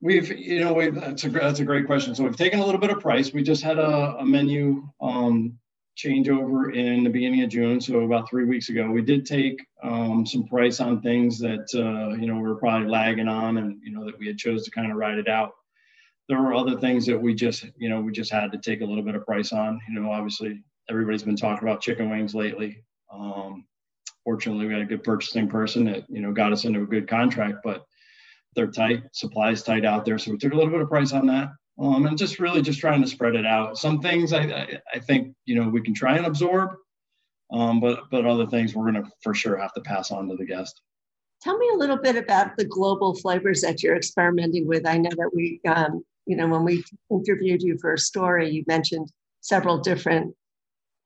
We've, 0.00 0.30
you 0.30 0.60
know, 0.60 0.74
we've, 0.74 0.94
that's 0.94 1.24
a 1.24 1.30
that's 1.30 1.60
a 1.60 1.64
great 1.64 1.86
question. 1.86 2.14
So 2.14 2.24
we've 2.24 2.36
taken 2.36 2.60
a 2.60 2.64
little 2.64 2.80
bit 2.80 2.90
of 2.90 3.00
price. 3.00 3.32
We 3.32 3.42
just 3.42 3.62
had 3.62 3.78
a, 3.78 4.16
a 4.18 4.24
menu 4.24 4.86
um, 5.00 5.58
changeover 5.96 6.74
in 6.74 7.02
the 7.02 7.10
beginning 7.10 7.42
of 7.42 7.48
June, 7.48 7.80
so 7.80 8.00
about 8.00 8.28
three 8.28 8.44
weeks 8.44 8.68
ago. 8.68 8.90
We 8.90 9.02
did 9.02 9.24
take 9.24 9.64
um, 9.82 10.26
some 10.26 10.46
price 10.46 10.80
on 10.80 11.00
things 11.00 11.38
that 11.38 11.66
uh, 11.74 12.14
you 12.16 12.26
know 12.26 12.34
we 12.34 12.42
were 12.42 12.56
probably 12.56 12.88
lagging 12.88 13.28
on, 13.28 13.56
and 13.56 13.80
you 13.82 13.92
know 13.92 14.04
that 14.04 14.18
we 14.18 14.26
had 14.26 14.36
chose 14.36 14.64
to 14.64 14.70
kind 14.70 14.90
of 14.90 14.98
ride 14.98 15.18
it 15.18 15.28
out. 15.28 15.52
There 16.28 16.40
were 16.40 16.54
other 16.54 16.78
things 16.78 17.06
that 17.06 17.18
we 17.18 17.34
just, 17.34 17.64
you 17.76 17.88
know, 17.88 18.00
we 18.00 18.10
just 18.10 18.32
had 18.32 18.50
to 18.50 18.58
take 18.58 18.80
a 18.80 18.84
little 18.84 19.04
bit 19.04 19.14
of 19.14 19.24
price 19.24 19.52
on. 19.52 19.80
You 19.88 20.00
know, 20.00 20.10
obviously 20.10 20.60
everybody's 20.90 21.22
been 21.22 21.36
talking 21.36 21.66
about 21.66 21.80
chicken 21.80 22.10
wings 22.10 22.34
lately. 22.34 22.82
Um, 23.12 23.64
fortunately, 24.24 24.66
we 24.66 24.72
had 24.72 24.82
a 24.82 24.86
good 24.86 25.04
purchasing 25.04 25.48
person 25.48 25.84
that 25.84 26.04
you 26.08 26.20
know 26.20 26.32
got 26.32 26.52
us 26.52 26.64
into 26.64 26.82
a 26.82 26.86
good 26.86 27.08
contract, 27.08 27.58
but 27.64 27.86
they're 28.56 28.66
tight, 28.66 29.04
supplies 29.12 29.62
tight 29.62 29.84
out 29.84 30.04
there. 30.04 30.18
So 30.18 30.32
we 30.32 30.38
took 30.38 30.52
a 30.52 30.56
little 30.56 30.72
bit 30.72 30.80
of 30.80 30.88
price 30.88 31.12
on 31.12 31.26
that. 31.26 31.50
Um, 31.78 32.06
and 32.06 32.16
just 32.16 32.38
really 32.38 32.62
just 32.62 32.80
trying 32.80 33.02
to 33.02 33.06
spread 33.06 33.34
it 33.34 33.44
out. 33.44 33.76
Some 33.76 34.00
things 34.00 34.32
I, 34.32 34.44
I, 34.44 34.80
I 34.94 34.98
think, 34.98 35.34
you 35.44 35.54
know, 35.54 35.68
we 35.68 35.82
can 35.82 35.92
try 35.92 36.16
and 36.16 36.24
absorb, 36.24 36.70
um, 37.52 37.80
but, 37.80 38.04
but 38.10 38.24
other 38.24 38.46
things 38.46 38.74
we're 38.74 38.90
going 38.90 39.04
to 39.04 39.10
for 39.22 39.34
sure 39.34 39.58
have 39.58 39.74
to 39.74 39.82
pass 39.82 40.10
on 40.10 40.26
to 40.28 40.36
the 40.36 40.46
guest. 40.46 40.80
Tell 41.42 41.58
me 41.58 41.68
a 41.74 41.76
little 41.76 41.98
bit 41.98 42.16
about 42.16 42.56
the 42.56 42.64
global 42.64 43.14
flavors 43.14 43.60
that 43.60 43.82
you're 43.82 43.94
experimenting 43.94 44.66
with. 44.66 44.86
I 44.86 44.96
know 44.96 45.10
that 45.18 45.30
we, 45.34 45.60
um, 45.68 46.02
you 46.24 46.34
know, 46.34 46.48
when 46.48 46.64
we 46.64 46.82
interviewed 47.10 47.62
you 47.62 47.76
for 47.78 47.92
a 47.92 47.98
story, 47.98 48.50
you 48.50 48.64
mentioned 48.66 49.12
several 49.42 49.76
different 49.76 50.34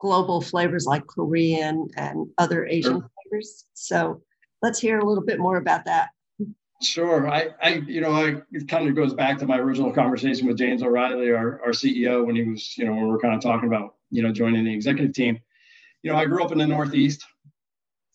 global 0.01 0.41
flavors 0.41 0.87
like 0.87 1.05
Korean 1.09 1.89
and 1.97 2.29
other 2.39 2.65
Asian 2.67 3.01
sure. 3.01 3.11
flavors. 3.25 3.65
So 3.75 4.23
let's 4.63 4.79
hear 4.79 5.01
a 5.01 5.05
little 5.05 5.25
bit 5.25 5.41
more 5.41 5.57
about 5.57 5.85
that. 5.87 6.11
Sure. 6.83 7.29
I, 7.29 7.51
I, 7.63 7.69
you 7.87 8.01
know, 8.01 8.13
I, 8.13 8.37
it 8.53 8.67
kind 8.67 8.89
of 8.89 8.95
goes 8.95 9.13
back 9.13 9.39
to 9.39 9.47
my 9.47 9.59
original 9.59 9.93
conversation 9.93 10.47
with 10.47 10.57
James 10.57 10.83
O'Reilly, 10.83 11.31
our, 11.31 11.61
our 11.63 11.73
CEO, 11.73 12.25
when 12.25 12.37
he 12.37 12.43
was, 12.43 12.77
you 12.79 12.87
know, 12.87 12.93
when 12.93 13.03
we 13.03 13.11
were 13.11 13.19
kind 13.19 13.35
of 13.35 13.43
talking 13.43 13.69
about, 13.69 13.97
you 14.11 14.23
know, 14.23 14.33
joining 14.33 14.65
the 14.65 14.73
executive 14.73 15.13
team. 15.13 15.39
You 16.03 16.11
know, 16.11 16.17
I 16.17 16.25
grew 16.25 16.43
up 16.43 16.53
in 16.53 16.59
the 16.59 16.67
Northeast 16.67 17.27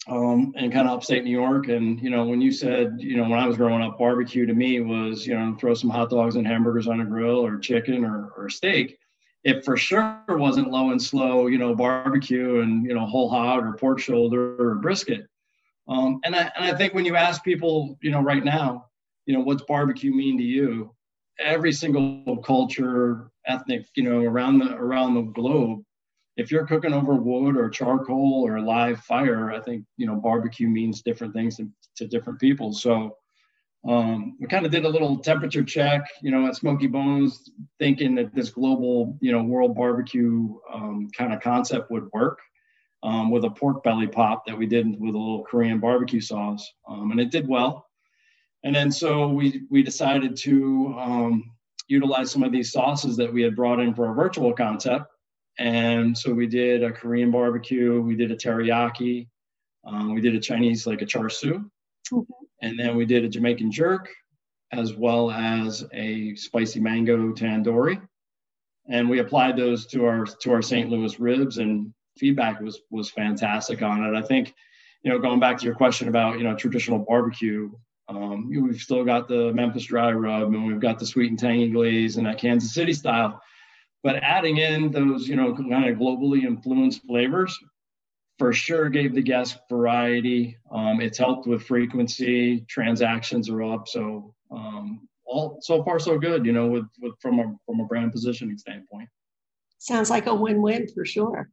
um, 0.07 0.51
and 0.57 0.73
kind 0.73 0.87
of 0.87 0.97
upstate 0.97 1.23
New 1.23 1.29
York. 1.29 1.67
And, 1.67 2.01
you 2.01 2.09
know, 2.09 2.25
when 2.25 2.41
you 2.41 2.51
said, 2.51 2.95
you 2.97 3.17
know, 3.17 3.29
when 3.29 3.37
I 3.37 3.47
was 3.47 3.55
growing 3.55 3.83
up, 3.83 3.99
barbecue 3.99 4.47
to 4.47 4.53
me 4.55 4.79
was, 4.79 5.27
you 5.27 5.37
know, 5.37 5.55
throw 5.59 5.75
some 5.75 5.91
hot 5.91 6.09
dogs 6.09 6.35
and 6.35 6.47
hamburgers 6.47 6.87
on 6.87 7.01
a 7.01 7.05
grill 7.05 7.45
or 7.45 7.59
chicken 7.59 8.03
or, 8.03 8.31
or 8.35 8.49
steak. 8.49 8.97
It 9.43 9.63
for 9.63 9.77
sure 9.77 10.23
wasn't 10.27 10.71
low 10.71 10.89
and 10.89 10.99
slow, 10.99 11.45
you 11.45 11.59
know, 11.59 11.75
barbecue 11.75 12.61
and, 12.61 12.83
you 12.83 12.95
know, 12.95 13.05
whole 13.05 13.29
hog 13.29 13.63
or 13.63 13.73
pork 13.73 13.99
shoulder 13.99 14.55
or 14.59 14.75
brisket 14.75 15.27
um, 15.87 16.19
and, 16.23 16.35
I, 16.35 16.51
and 16.55 16.65
I 16.65 16.75
think 16.75 16.93
when 16.93 17.05
you 17.05 17.15
ask 17.15 17.43
people, 17.43 17.97
you 18.01 18.11
know, 18.11 18.21
right 18.21 18.43
now, 18.43 18.87
you 19.25 19.33
know, 19.33 19.41
what's 19.41 19.63
barbecue 19.63 20.13
mean 20.13 20.37
to 20.37 20.43
you? 20.43 20.93
Every 21.39 21.71
single 21.71 22.37
culture, 22.37 23.31
ethnic, 23.45 23.85
you 23.95 24.03
know, 24.03 24.19
around 24.19 24.59
the 24.59 24.73
around 24.75 25.15
the 25.15 25.21
globe, 25.21 25.83
if 26.37 26.51
you're 26.51 26.65
cooking 26.65 26.93
over 26.93 27.15
wood 27.15 27.57
or 27.57 27.69
charcoal 27.69 28.43
or 28.45 28.59
live 28.61 28.99
fire, 29.01 29.51
I 29.51 29.59
think 29.59 29.85
you 29.97 30.07
know 30.07 30.15
barbecue 30.15 30.67
means 30.67 31.01
different 31.01 31.33
things 31.33 31.57
to, 31.57 31.69
to 31.97 32.07
different 32.07 32.39
people. 32.39 32.73
So 32.73 33.17
um, 33.87 34.35
we 34.39 34.47
kind 34.47 34.65
of 34.65 34.71
did 34.71 34.85
a 34.85 34.89
little 34.89 35.19
temperature 35.19 35.63
check, 35.63 36.07
you 36.21 36.31
know, 36.31 36.47
at 36.47 36.55
Smokey 36.55 36.87
Bones, 36.87 37.49
thinking 37.79 38.15
that 38.15 38.33
this 38.33 38.49
global, 38.49 39.17
you 39.21 39.31
know, 39.31 39.43
world 39.43 39.75
barbecue 39.75 40.55
um, 40.73 41.09
kind 41.15 41.33
of 41.33 41.41
concept 41.41 41.91
would 41.91 42.09
work. 42.11 42.39
Um, 43.05 43.29
with 43.29 43.45
a 43.45 43.49
pork 43.49 43.83
belly 43.83 44.07
pop 44.07 44.45
that 44.47 44.57
we 44.57 44.65
did 44.65 44.87
with 44.99 45.13
a 45.13 45.17
little 45.17 45.43
Korean 45.43 45.79
barbecue 45.79 46.19
sauce, 46.19 46.73
um, 46.89 47.11
and 47.11 47.19
it 47.19 47.29
did 47.29 47.47
well. 47.47 47.85
And 48.63 48.75
then 48.75 48.91
so 48.91 49.27
we 49.27 49.61
we 49.69 49.83
decided 49.83 50.35
to 50.37 50.95
um, 50.97 51.51
utilize 51.87 52.31
some 52.31 52.43
of 52.43 52.51
these 52.51 52.71
sauces 52.71 53.15
that 53.17 53.31
we 53.31 53.43
had 53.43 53.55
brought 53.55 53.79
in 53.79 53.93
for 53.93 54.07
our 54.07 54.15
virtual 54.15 54.53
concept. 54.53 55.05
And 55.59 56.17
so 56.17 56.33
we 56.33 56.47
did 56.47 56.83
a 56.83 56.91
Korean 56.91 57.29
barbecue, 57.31 58.01
we 58.01 58.15
did 58.15 58.31
a 58.31 58.35
teriyaki, 58.35 59.27
um, 59.85 60.13
we 60.15 60.19
did 60.19 60.35
a 60.35 60.39
Chinese 60.39 60.87
like 60.87 61.03
a 61.03 61.05
char 61.05 61.29
siu, 61.29 61.69
and 62.61 62.77
then 62.77 62.97
we 62.97 63.05
did 63.05 63.23
a 63.23 63.29
Jamaican 63.29 63.71
jerk, 63.71 64.09
as 64.71 64.95
well 64.95 65.29
as 65.29 65.85
a 65.93 66.35
spicy 66.35 66.79
mango 66.79 67.31
tandoori. 67.33 68.01
And 68.89 69.07
we 69.09 69.19
applied 69.19 69.57
those 69.57 69.85
to 69.87 70.05
our 70.05 70.25
to 70.25 70.51
our 70.51 70.63
St. 70.63 70.89
Louis 70.89 71.19
ribs, 71.19 71.59
and 71.59 71.93
feedback 72.17 72.59
was 72.61 72.81
was 72.89 73.09
fantastic 73.09 73.81
on 73.81 74.03
it. 74.03 74.17
I 74.17 74.21
think, 74.21 74.53
you 75.03 75.11
know, 75.11 75.19
going 75.19 75.39
back 75.39 75.57
to 75.59 75.65
your 75.65 75.75
question 75.75 76.07
about 76.07 76.37
you 76.37 76.43
know 76.43 76.55
traditional 76.55 76.99
barbecue, 76.99 77.71
um, 78.07 78.49
we've 78.49 78.79
still 78.79 79.03
got 79.03 79.27
the 79.27 79.51
Memphis 79.53 79.85
dry 79.85 80.11
rub, 80.11 80.53
and 80.53 80.65
we've 80.67 80.79
got 80.79 80.99
the 80.99 81.05
sweet 81.05 81.29
and 81.29 81.39
tangy 81.39 81.69
glaze, 81.69 82.17
and 82.17 82.25
that 82.27 82.37
Kansas 82.37 82.73
City 82.73 82.93
style. 82.93 83.41
But 84.03 84.17
adding 84.17 84.57
in 84.57 84.91
those, 84.91 85.27
you 85.27 85.35
know, 85.35 85.55
kind 85.55 85.89
of 85.89 85.97
globally 85.97 86.43
influenced 86.43 87.01
flavors, 87.07 87.57
for 88.37 88.53
sure 88.53 88.89
gave 88.89 89.15
the 89.15 89.21
guest 89.21 89.57
variety. 89.69 90.57
Um, 90.71 91.01
it's 91.01 91.17
helped 91.17 91.47
with 91.47 91.63
frequency. 91.63 92.61
Transactions 92.67 93.49
are 93.49 93.63
up, 93.63 93.87
so 93.87 94.35
um, 94.51 95.07
all 95.25 95.57
so 95.61 95.83
far 95.83 95.99
so 95.99 96.19
good. 96.19 96.45
You 96.45 96.53
know, 96.53 96.67
with, 96.67 96.85
with 97.01 97.13
from 97.19 97.39
a 97.39 97.55
from 97.65 97.79
a 97.79 97.85
brand 97.85 98.11
positioning 98.11 98.57
standpoint. 98.57 99.09
Sounds 99.79 100.09
like 100.09 100.27
a 100.27 100.33
win-win 100.33 100.87
for 100.93 101.05
sure. 101.05 101.49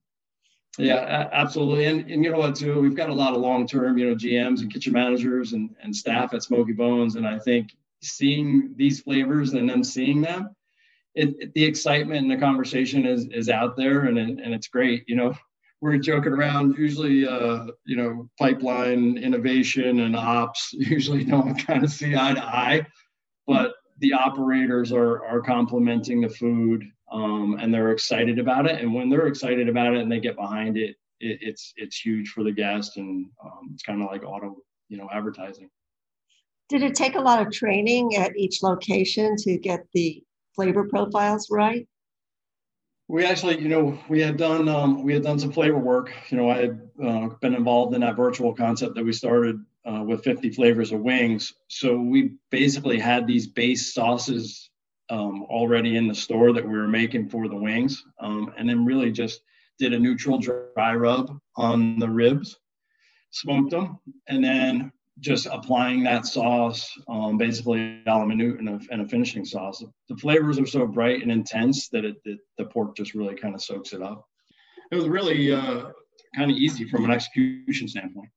Yeah, 0.79 1.29
absolutely. 1.33 1.85
And, 1.85 2.11
and 2.11 2.25
you 2.25 2.31
know 2.31 2.39
what, 2.39 2.55
too? 2.55 2.81
We've 2.81 2.97
got 2.97 3.11
a 3.11 3.15
lot 3.15 3.35
of 3.35 3.41
long 3.41 3.67
term, 3.67 3.99
you 3.99 4.09
know, 4.09 4.15
GMs 4.15 4.63
and 4.63 4.73
kitchen 4.73 4.95
managers 4.95 5.53
and, 5.53 5.75
and 5.83 5.95
staff 5.95 6.33
at 6.33 6.43
Smokey 6.43 6.73
Bones. 6.73 7.17
And 7.17 7.27
I 7.27 7.39
think 7.39 7.77
seeing 8.03 8.73
these 8.77 9.01
flavors 9.01 9.53
and 9.53 9.69
them 9.69 9.85
seeing 9.85 10.23
them, 10.23 10.55
it, 11.15 11.35
it, 11.39 11.55
the 11.55 11.65
excitement 11.65 12.23
and 12.23 12.31
the 12.31 12.39
conversation 12.39 13.05
is, 13.05 13.27
is 13.27 13.51
out 13.51 13.77
there 13.77 14.07
and, 14.07 14.19
and 14.19 14.55
it's 14.55 14.69
great. 14.69 15.05
You 15.07 15.17
know, 15.17 15.35
we're 15.83 15.99
joking 15.99 16.33
around, 16.33 16.79
usually, 16.79 17.27
uh, 17.27 17.67
you 17.85 17.97
know, 17.97 18.31
pipeline 18.39 19.19
innovation 19.19 20.01
and 20.01 20.17
ops 20.17 20.73
usually 20.73 21.25
don't 21.25 21.55
kind 21.67 21.85
of 21.85 21.91
see 21.91 22.17
eye 22.17 22.33
to 22.33 22.43
eye, 22.43 22.87
but 23.47 23.75
the 23.99 24.15
operators 24.15 24.91
are, 24.91 25.23
are 25.27 25.43
complimenting 25.43 26.23
the 26.23 26.31
food 26.31 26.85
um, 27.13 27.59
and 27.61 27.73
they're 27.73 27.93
excited 27.93 28.39
about 28.39 28.67
it. 28.67 28.81
And 28.81 28.93
when 28.93 29.09
they're 29.09 29.27
excited 29.27 29.69
about 29.69 29.95
it 29.95 30.01
and 30.01 30.11
they 30.11 30.21
get 30.21 30.37
behind 30.37 30.77
it, 30.77 30.97
it 31.21 31.39
it's 31.41 31.73
it's 31.77 32.01
huge 32.01 32.31
for 32.31 32.43
the 32.43 32.53
guest, 32.53 32.97
and 32.97 33.27
um, 33.45 33.71
it's 33.75 33.83
kind 33.83 34.03
of 34.03 34.09
like 34.11 34.25
auto, 34.25 34.57
you 34.89 34.97
know, 34.97 35.09
advertising. 35.13 35.69
Did 36.69 36.83
it 36.83 36.95
take 36.95 37.17
a 37.17 37.21
lot 37.21 37.47
of 37.47 37.53
training 37.53 38.17
at 38.17 38.37
each 38.37 38.63
location 38.63 39.37
to 39.41 39.59
get 39.59 39.85
the 39.93 40.23
flavor 40.55 40.89
profiles 40.89 41.49
right? 41.51 41.87
We 43.09 43.27
actually, 43.27 43.61
you 43.61 43.69
know, 43.69 43.99
we 44.09 44.21
had 44.21 44.39
done 44.39 44.69
um, 44.69 45.03
we 45.03 45.13
had 45.13 45.23
done 45.23 45.39
some 45.39 45.53
flavor 45.53 45.79
work. 45.79 46.13
You 46.31 46.39
know, 46.39 46.51
I 46.51 46.59
had 46.59 46.81
uh, 47.03 47.29
been 47.41 47.55
involved 47.55 47.95
in 47.95 48.01
that 48.01 48.17
virtual 48.17 48.55
concept 48.55 48.95
that 48.95 49.05
we 49.05 49.13
started 49.13 49.61
uh, 49.85 50.03
with 50.07 50.25
50 50.25 50.51
flavors 50.51 50.93
of 50.93 51.01
wings. 51.01 51.53
So 51.69 52.01
we 52.01 52.33
basically 52.51 52.99
had 52.99 53.27
these 53.27 53.47
base 53.47 53.93
sauces 53.93 54.71
um, 55.13 55.45
already 55.51 55.97
in 55.97 56.09
the 56.09 56.15
store 56.15 56.55
that 56.55 56.67
we 56.67 56.73
were 56.73 56.89
making 56.89 57.29
for 57.29 57.47
the 57.47 57.55
wings, 57.55 58.03
um, 58.19 58.53
and 58.57 58.67
then 58.67 58.87
really 58.87 59.13
just 59.13 59.43
did 59.79 59.93
a 59.93 59.99
neutral 59.99 60.39
dry 60.39 60.95
rub 60.95 61.39
on 61.57 61.99
the 61.99 62.09
ribs, 62.09 62.59
smoked 63.31 63.71
them, 63.71 63.99
and 64.29 64.43
then 64.43 64.91
just 65.21 65.47
applying 65.53 66.03
that 66.03 66.25
sauce, 66.25 66.91
um, 67.09 67.37
basically 67.37 68.03
a 68.07 68.11
la 68.11 68.25
minute 68.25 68.59
and 68.59 68.71
a, 68.71 68.81
and 68.91 69.03
a, 69.03 69.07
finishing 69.07 69.45
sauce. 69.45 69.85
The 70.09 70.17
flavors 70.17 70.59
are 70.59 70.67
so 70.67 70.87
bright 70.87 71.21
and 71.21 71.31
intense 71.31 71.89
that 71.91 72.07
it, 72.07 72.17
it 72.25 72.39
the 72.57 72.65
pork 72.65 72.97
just 72.97 73.13
really 73.13 73.35
kind 73.35 73.55
of 73.55 73.63
soaks 73.63 73.93
it 73.93 74.01
up. 74.01 74.27
It 74.91 74.97
was 74.97 75.09
really 75.09 75.53
uh, 75.53 75.91
kind 76.35 76.51
of 76.51 76.57
easy 76.57 76.89
from 76.89 77.05
an 77.05 77.11
execution 77.11 77.87
standpoint. 77.87 78.31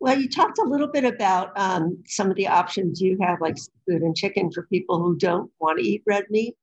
Well, 0.00 0.18
you 0.18 0.30
talked 0.30 0.58
a 0.58 0.64
little 0.64 0.88
bit 0.88 1.04
about 1.04 1.52
um, 1.56 2.02
some 2.06 2.30
of 2.30 2.36
the 2.36 2.48
options 2.48 3.02
you 3.02 3.18
have, 3.20 3.42
like 3.42 3.58
food 3.86 4.00
and 4.00 4.16
chicken, 4.16 4.50
for 4.50 4.66
people 4.66 4.98
who 4.98 5.14
don't 5.16 5.50
want 5.60 5.78
to 5.78 5.84
eat 5.84 6.02
red 6.06 6.24
meat. 6.30 6.54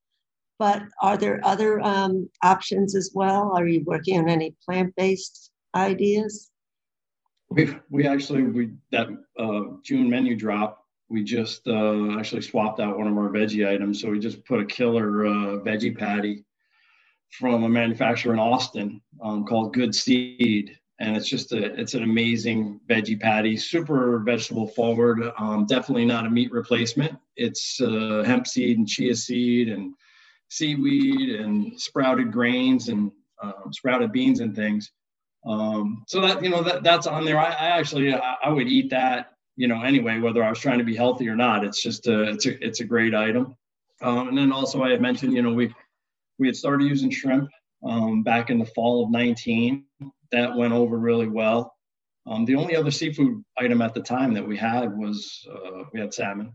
But 0.58 0.82
are 1.04 1.18
there 1.18 1.40
other 1.44 1.80
um, 1.82 2.30
options 2.44 2.96
as 2.96 3.12
well? 3.14 3.52
Are 3.56 3.68
you 3.68 3.84
working 3.86 4.20
on 4.20 4.28
any 4.28 4.56
plant-based 4.66 5.52
ideas? 5.76 6.50
We 7.50 7.76
we 7.92 8.08
actually 8.08 8.42
we 8.42 8.72
that 8.92 9.08
uh, 9.38 9.62
June 9.84 10.10
menu 10.10 10.36
drop. 10.36 10.84
We 11.08 11.24
just 11.24 11.68
uh, 11.68 12.18
actually 12.18 12.42
swapped 12.42 12.80
out 12.80 12.98
one 12.98 13.08
of 13.08 13.16
our 13.16 13.30
veggie 13.30 13.72
items. 13.72 14.02
So 14.02 14.10
we 14.10 14.20
just 14.20 14.44
put 14.46 14.60
a 14.60 14.66
killer 14.66 15.28
uh, 15.28 15.60
veggie 15.60 15.96
patty 15.96 16.44
from 17.30 17.64
a 17.64 17.70
manufacturer 17.70 18.34
in 18.34 18.40
Austin 18.40 19.00
um, 19.22 19.46
called 19.46 19.74
Good 19.74 19.94
Seed 19.94 20.78
and 21.00 21.16
it's 21.16 21.30
just 21.30 21.52
a 21.54 21.80
it's 21.80 21.94
an 21.94 22.04
amazing 22.04 22.80
veggie 22.90 23.20
patty 23.20 23.56
super 23.56 24.20
vegetable 24.20 24.68
forward 24.68 25.32
um, 25.38 25.66
definitely 25.66 26.06
not 26.06 26.26
a 26.26 26.30
meat 26.30 26.52
replacement. 26.52 27.18
It's 27.36 27.80
uh, 27.82 28.24
hemp 28.26 28.48
seed 28.48 28.78
and 28.78 28.88
chia 28.88 29.16
seed 29.16 29.70
and 29.70 29.94
seaweed 30.50 31.40
and 31.40 31.80
sprouted 31.80 32.32
grains 32.32 32.90
and 32.90 33.12
uh, 33.42 33.52
sprouted 33.72 34.12
beans 34.12 34.40
and 34.40 34.56
things. 34.56 34.92
Um, 35.46 36.04
so 36.08 36.22
that 36.22 36.44
you 36.44 36.50
know 36.50 36.64
that 36.64 36.84
that's 36.84 37.08
on 37.08 37.26
there. 37.26 37.38
I, 37.38 37.52
I 37.52 37.68
actually 37.78 38.14
I, 38.14 38.36
I, 38.44 38.50
would 38.50 38.68
eat 38.68 38.90
that 38.90 39.34
you 39.56 39.68
know 39.68 39.82
anyway 39.82 40.20
whether 40.20 40.44
i 40.44 40.50
was 40.50 40.60
trying 40.60 40.80
to 40.80 40.84
be 40.84 40.96
healthy 40.96 41.30
or 41.30 41.36
not. 41.36 41.64
It's 41.64 41.82
just 41.82 42.08
a 42.08 42.24
it's 42.24 42.46
a 42.46 42.66
it's 42.66 42.80
a 42.80 42.86
great 42.86 43.14
item. 43.14 43.56
Um, 44.02 44.30
and 44.30 44.38
then 44.38 44.52
also 44.52 44.84
i 44.84 44.90
had 44.90 45.02
mentioned 45.02 45.34
you 45.34 45.42
know 45.42 45.54
we 45.54 45.74
we 46.40 46.48
had 46.48 46.56
started 46.56 46.86
using 46.86 47.12
shrimp 47.12 47.50
um, 47.84 48.24
back 48.24 48.50
in 48.50 48.60
the 48.60 48.66
fall 48.66 49.04
of 49.04 49.12
19 49.12 49.86
that 50.32 50.56
went 50.56 50.74
over 50.74 50.98
really 50.98 51.28
well. 51.28 51.74
Um, 52.26 52.44
the 52.46 52.56
only 52.56 52.76
other 52.76 52.92
seafood 52.92 53.44
item 53.58 53.82
at 53.82 53.94
the 53.94 54.02
time 54.02 54.34
that 54.34 54.46
we 54.46 54.58
had 54.58 54.98
was 54.98 55.48
uh, 55.50 55.84
we 55.94 56.00
had 56.00 56.14
salmon. 56.14 56.54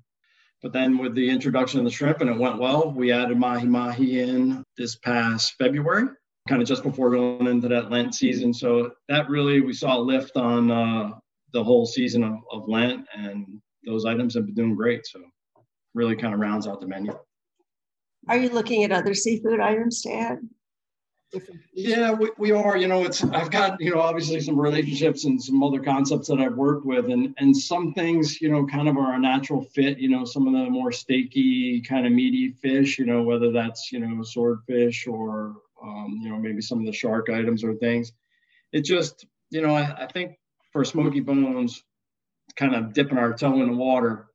But 0.63 0.73
then 0.73 0.99
with 0.99 1.15
the 1.15 1.29
introduction 1.29 1.81
of 1.81 1.85
the 1.85 1.91
shrimp 1.91 2.21
and 2.21 2.31
it 2.31 2.39
went 2.39 2.59
well, 2.59 2.93
we 2.93 3.11
added 3.11 3.39
mahi 3.39 3.67
mahi 3.67 4.21
in 4.21 4.63
this 4.77 4.97
past 4.97 5.55
February, 5.59 6.09
kind 6.49 6.63
of 6.63 6.69
just 6.69 6.83
before 6.83 7.11
going 7.11 7.47
into 7.49 7.69
that 7.69 7.91
Lent 7.91 8.15
season. 8.15 8.53
So 8.53 8.93
that 9.09 9.29
really, 9.29 9.61
we 9.61 9.73
saw 9.73 9.99
a 9.99 10.01
lift 10.01 10.37
on 10.37 10.71
uh, 10.71 11.13
the 11.53 11.65
whole 11.65 11.87
season 11.87 12.23
of, 12.23 12.39
of 12.53 12.69
Lent 12.69 13.07
and 13.17 13.61
those 13.85 14.05
items 14.05 14.35
have 14.35 14.47
been 14.47 14.55
doing 14.55 14.77
great. 14.77 15.05
So 15.07 15.21
really 15.95 16.17
kind 16.17 16.35
of 16.35 16.41
rounds 16.41 16.67
out 16.67 16.81
the 16.81 16.87
menu. 16.87 17.19
Are 18.29 18.39
you 18.39 18.51
looking 18.51 18.85
at 18.85 18.93
other 18.93 19.15
seafood 19.15 19.59
items 19.59 20.03
to 20.03 20.13
add? 20.13 20.39
Yeah, 21.73 22.13
we, 22.13 22.31
we 22.37 22.53
are. 22.53 22.77
You 22.77 22.89
know, 22.89 23.05
it's 23.05 23.25
I've 23.25 23.51
got 23.51 23.81
you 23.81 23.95
know 23.95 24.01
obviously 24.01 24.41
some 24.41 24.61
relationships 24.61 25.25
and 25.25 25.43
some 25.43 25.63
other 25.63 25.81
concepts 25.81 26.29
that 26.29 26.39
I've 26.39 26.57
worked 26.57 26.85
with, 26.85 27.07
and 27.07 27.35
and 27.39 27.57
some 27.57 27.95
things 27.95 28.41
you 28.41 28.51
know 28.51 28.67
kind 28.67 28.89
of 28.89 28.97
are 28.97 29.15
a 29.15 29.19
natural 29.19 29.63
fit. 29.63 29.99
You 29.99 30.11
know, 30.11 30.25
some 30.25 30.47
of 30.47 30.53
the 30.53 30.71
more 30.71 30.91
steaky 30.91 31.87
kind 31.87 32.07
of 32.07 32.13
meaty 32.13 32.51
fish. 32.61 32.99
You 32.99 33.07
know, 33.07 33.23
whether 33.23 33.51
that's 33.51 33.91
you 33.91 34.01
know 34.01 34.23
swordfish 34.23 35.07
or 35.07 35.57
um, 35.83 36.21
you 36.23 36.31
know 36.31 36.39
maybe 36.39 36.61
some 36.61 36.81
of 36.81 36.87
the 36.87 36.93
shark 36.93 37.31
items 37.31 37.65
or 37.65 37.75
things. 37.75 38.13
It 38.73 38.85
just 38.85 39.27
you 39.51 39.63
know 39.63 39.75
I, 39.75 40.05
I 40.05 40.07
think 40.07 40.39
for 40.73 40.85
Smokey 40.85 41.21
Bones, 41.21 41.83
kind 42.57 42.75
of 42.75 42.93
dipping 42.93 43.19
our 43.19 43.33
toe 43.33 43.63
in 43.63 43.71
the 43.71 43.77
water 43.77 44.27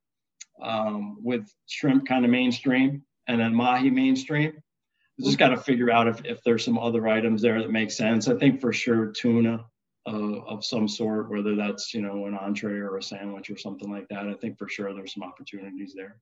um, 0.62 1.18
with 1.24 1.54
shrimp 1.68 2.08
kind 2.08 2.26
of 2.26 2.32
mainstream 2.32 3.04
and 3.28 3.40
then 3.40 3.54
mahi 3.54 3.90
mainstream 3.90 4.54
just 5.22 5.38
got 5.38 5.50
to 5.50 5.58
figure 5.58 5.92
out 5.92 6.08
if, 6.08 6.24
if 6.26 6.44
there's 6.44 6.64
some 6.64 6.78
other 6.78 7.08
items 7.08 7.42
there 7.42 7.62
that 7.62 7.72
make 7.72 7.92
sense. 7.92 8.28
I 8.28 8.36
think 8.36 8.62
for 8.62 8.72
sure 8.72 9.08
tuna 9.08 9.66
uh, 10.08 10.40
of 10.46 10.64
some 10.64 10.88
sort, 10.88 11.30
whether 11.30 11.56
that's 11.56 11.94
you 11.94 12.02
know 12.02 12.26
an 12.28 12.36
entree 12.36 12.80
or 12.80 12.98
a 12.98 13.04
sandwich 13.04 13.50
or 13.50 13.58
something 13.58 13.92
like 13.92 14.08
that. 14.10 14.28
I 14.28 14.34
think 14.34 14.58
for 14.58 14.70
sure 14.70 14.94
there's 14.94 15.14
some 15.14 15.24
opportunities 15.24 15.94
there. 15.96 16.18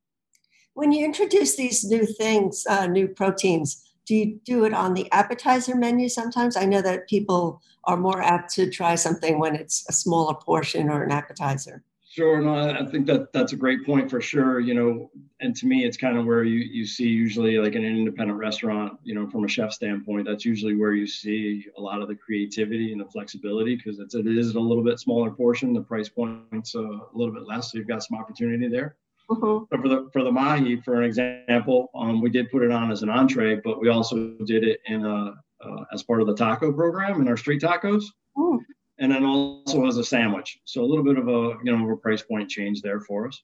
When 0.73 0.91
you 0.91 1.05
introduce 1.05 1.55
these 1.55 1.83
new 1.85 2.05
things, 2.05 2.65
uh, 2.69 2.87
new 2.87 3.07
proteins, 3.07 3.85
do 4.05 4.15
you 4.15 4.39
do 4.45 4.65
it 4.65 4.73
on 4.73 4.93
the 4.93 5.11
appetizer 5.11 5.75
menu 5.75 6.09
sometimes? 6.09 6.57
I 6.57 6.65
know 6.65 6.81
that 6.81 7.07
people 7.07 7.61
are 7.85 7.97
more 7.97 8.21
apt 8.21 8.53
to 8.55 8.69
try 8.69 8.95
something 8.95 9.39
when 9.39 9.55
it's 9.55 9.85
a 9.89 9.93
smaller 9.93 10.35
portion 10.35 10.89
or 10.89 11.03
an 11.03 11.11
appetizer. 11.11 11.83
Sure, 12.15 12.39
no, 12.39 12.55
I 12.55 12.86
think 12.86 13.07
that 13.07 13.34
that's 13.34 13.51
a 13.51 13.57
great 13.57 13.86
point 13.86 14.10
for 14.10 14.22
sure. 14.22 14.62
You 14.62 14.74
know, 14.74 15.12
and 15.41 15.53
to 15.53 15.67
me, 15.67 15.84
it's 15.84 15.98
kind 15.98 16.17
of 16.17 16.25
where 16.25 16.45
you 16.45 16.60
you 16.60 16.86
see 16.86 17.10
usually 17.10 17.57
like 17.57 17.74
in 17.74 17.84
an 17.84 17.98
independent 17.98 18.39
restaurant. 18.39 18.98
You 19.03 19.15
know, 19.15 19.29
from 19.29 19.43
a 19.43 19.50
chef 19.50 19.74
standpoint, 19.74 20.25
that's 20.25 20.45
usually 20.45 20.77
where 20.77 20.93
you 20.93 21.07
see 21.07 21.65
a 21.77 21.81
lot 21.81 22.01
of 22.01 22.07
the 22.07 22.15
creativity 22.15 22.93
and 22.93 23.01
the 23.01 23.05
flexibility 23.05 23.75
because 23.75 24.00
it's 24.00 24.15
it 24.15 24.27
is 24.27 24.55
a 24.55 24.60
little 24.62 24.81
bit 24.81 24.98
smaller 24.98 25.29
portion. 25.29 25.74
The 25.74 25.81
price 25.81 26.07
point's 26.07 26.74
a, 26.75 26.88
little 27.13 27.34
bit 27.34 27.45
less, 27.45 27.74
so 27.74 27.79
you've 27.79 27.89
got 27.89 28.01
some 28.01 28.17
opportunity 28.17 28.69
there. 28.69 28.95
Mm-hmm. 29.29 29.65
But 29.69 29.81
for 29.81 29.89
the 29.89 30.10
for 30.13 30.24
the 30.24 30.31
mahi, 30.31 30.79
for 30.86 31.01
an 31.01 31.03
example, 31.03 31.89
um, 31.95 32.22
we 32.22 32.29
did 32.29 32.50
put 32.50 32.63
it 32.63 32.72
on 32.72 32.93
as 32.93 33.03
an 33.03 33.10
entree, 33.10 33.60
but 33.62 33.81
we 33.81 33.89
also 33.89 34.38
did 34.45 34.63
it 34.63 34.79
in 34.86 35.05
a 35.05 35.34
uh, 35.65 35.84
as 35.91 36.01
part 36.01 36.22
of 36.22 36.27
the 36.27 36.36
taco 36.36 36.72
program 36.72 37.19
in 37.19 37.27
our 37.27 37.36
street 37.36 37.62
tacos. 37.62 38.05
Mm. 38.38 38.60
And 38.99 39.11
then 39.11 39.25
also 39.25 39.85
as 39.85 39.97
a 39.97 40.03
sandwich. 40.03 40.59
So 40.65 40.83
a 40.83 40.85
little 40.85 41.03
bit 41.03 41.17
of 41.17 41.27
a 41.27 41.57
you 41.63 41.75
know 41.75 41.89
a 41.89 41.97
price 41.97 42.21
point 42.21 42.49
change 42.49 42.81
there 42.81 42.99
for 43.01 43.27
us. 43.27 43.41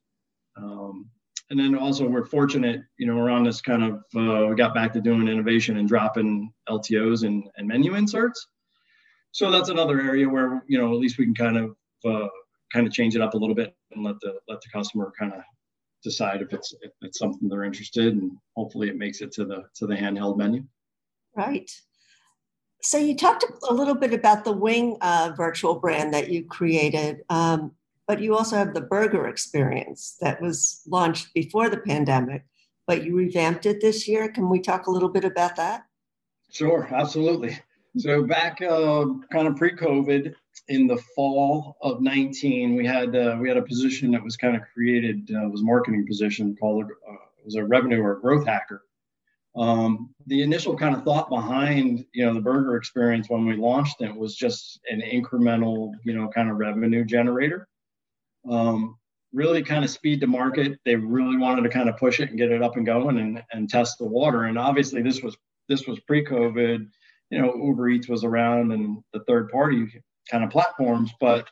Um, 0.58 1.10
and 1.50 1.60
then 1.60 1.76
also 1.76 2.08
we're 2.08 2.26
fortunate, 2.26 2.82
you 2.98 3.06
know, 3.06 3.16
we're 3.16 3.30
on 3.30 3.44
this 3.44 3.62
kind 3.62 3.84
of 3.84 3.94
uh, 4.16 4.48
we 4.48 4.56
got 4.56 4.74
back 4.74 4.94
to 4.94 5.02
doing 5.02 5.28
innovation 5.28 5.78
and 5.78 5.88
dropping 5.88 6.52
LTOs 6.70 7.24
and, 7.26 7.44
and 7.58 7.68
menu 7.68 7.96
inserts. 7.96 8.48
So 9.32 9.52
that's 9.52 9.70
another 9.70 10.00
area 10.00 10.28
where 10.28 10.64
you 10.68 10.78
know 10.78 10.94
at 10.94 11.00
least 11.00 11.18
we 11.18 11.26
can 11.26 11.36
kind 11.36 11.58
of 11.58 11.76
uh, 12.06 12.28
kind 12.72 12.88
of 12.88 12.94
change 12.94 13.16
it 13.16 13.22
up 13.22 13.34
a 13.34 13.38
little 13.38 13.56
bit 13.56 13.76
and 13.92 14.04
let 14.04 14.20
the 14.22 14.40
let 14.48 14.62
the 14.62 14.70
customer 14.72 15.12
kind 15.18 15.34
of 15.34 15.42
decide 16.04 16.42
if 16.42 16.54
it's 16.54 16.74
if 16.82 16.92
it's 17.02 17.20
something 17.20 17.48
they're 17.48 17.64
interested 17.64 18.16
and 18.16 18.32
hopefully 18.56 18.90
it 18.90 18.98
makes 18.98 19.22
it 19.22 19.32
to 19.34 19.46
the 19.46 19.64
to 19.76 19.86
the 19.86 19.96
handheld 19.96 20.38
menu. 20.38 20.64
Right. 21.36 21.70
So 22.84 22.98
you 22.98 23.16
talked 23.16 23.46
a 23.70 23.74
little 23.74 23.96
bit 23.96 24.14
about 24.14 24.44
the 24.44 24.52
Wing 24.52 24.98
uh, 25.02 25.34
virtual 25.38 25.76
brand 25.76 26.14
that 26.14 26.30
you 26.30 26.44
created, 26.44 27.24
um, 27.30 27.72
but 28.08 28.22
you 28.22 28.36
also 28.36 28.56
have 28.56 28.74
the 28.74 28.82
burger 28.82 29.28
experience 29.28 30.18
that 30.20 30.42
was 30.42 30.82
launched 30.88 31.34
before 31.34 31.70
the 31.70 31.78
pandemic, 31.78 32.44
but 32.88 33.04
you 33.04 33.16
revamped 33.16 33.68
it 33.68 33.82
this 33.82 34.08
year. 34.08 34.30
Can 34.30 34.50
we 34.50 34.60
talk 34.60 34.88
a 34.88 34.92
little 34.92 35.10
bit 35.10 35.24
about 35.24 35.56
that? 35.58 35.86
Sure, 36.50 36.90
absolutely. 36.92 37.58
So 37.98 38.24
back 38.24 38.62
uh, 38.62 39.06
kind 39.32 39.48
of 39.48 39.56
pre-COVID, 39.58 40.34
in 40.68 40.88
the 40.88 40.98
fall 41.16 41.78
of 41.82 42.02
19, 42.02 42.76
we 42.76 42.86
had 42.86 43.16
uh, 43.16 43.38
we 43.40 43.48
had 43.48 43.58
a 43.58 43.62
position 43.62 44.12
that 44.12 44.24
was 44.24 44.38
kind 44.38 44.56
of 44.56 44.64
created, 44.74 45.30
uh, 45.36 45.50
was 45.50 45.62
marketing 45.62 46.06
position 46.08 46.56
called 46.56 46.86
uh, 46.86 47.14
it 47.14 47.46
was 47.46 47.56
a 47.56 47.64
revenue 47.64 48.02
or 48.02 48.16
growth 48.16 48.46
hacker 48.46 48.84
um, 49.56 50.14
the 50.28 50.42
initial 50.44 50.78
kind 50.78 50.96
of 50.96 51.04
thought 51.04 51.30
behind 51.30 52.06
you 52.14 52.26
know 52.26 52.34
the 52.34 52.42
burger 52.42 52.78
experience 52.78 53.30
when 53.30 53.46
we 53.46 53.56
launched 53.56 54.02
it 54.02 54.16
was 54.16 54.36
just 54.36 54.80
an 54.90 55.02
incremental 55.02 55.92
you 56.04 56.14
know 56.14 56.30
kind 56.30 56.50
of 56.50 56.58
revenue 56.58 57.04
generator. 57.04 57.68
Um, 58.50 58.98
really 59.34 59.64
kind 59.64 59.84
of 59.84 59.90
speed 59.90 60.20
to 60.22 60.28
market. 60.28 60.80
They 60.84 60.96
really 60.96 61.38
wanted 61.38 61.62
to 61.62 61.70
kind 61.70 61.90
of 61.90 61.98
push 61.98 62.20
it 62.20 62.30
and 62.30 62.38
get 62.38 62.52
it 62.52 62.62
up 62.62 62.76
and 62.76 62.86
going 62.86 63.18
and, 63.18 63.42
and 63.52 63.70
test 63.70 63.98
the 63.98 64.06
water. 64.06 64.44
And 64.46 64.58
obviously 64.58 65.02
this 65.02 65.22
was 65.22 65.38
this 65.68 65.88
was 65.88 66.00
pre-COVID. 66.02 66.88
You 67.30 67.42
know, 67.42 67.56
Uber 67.56 67.90
Eats 67.90 68.10
was 68.10 68.24
around 68.24 68.72
and 68.72 69.04
the 69.14 69.22
third 69.22 69.50
party 69.50 69.88
kind 70.30 70.44
of 70.44 70.50
platforms, 70.50 71.12
but 71.20 71.50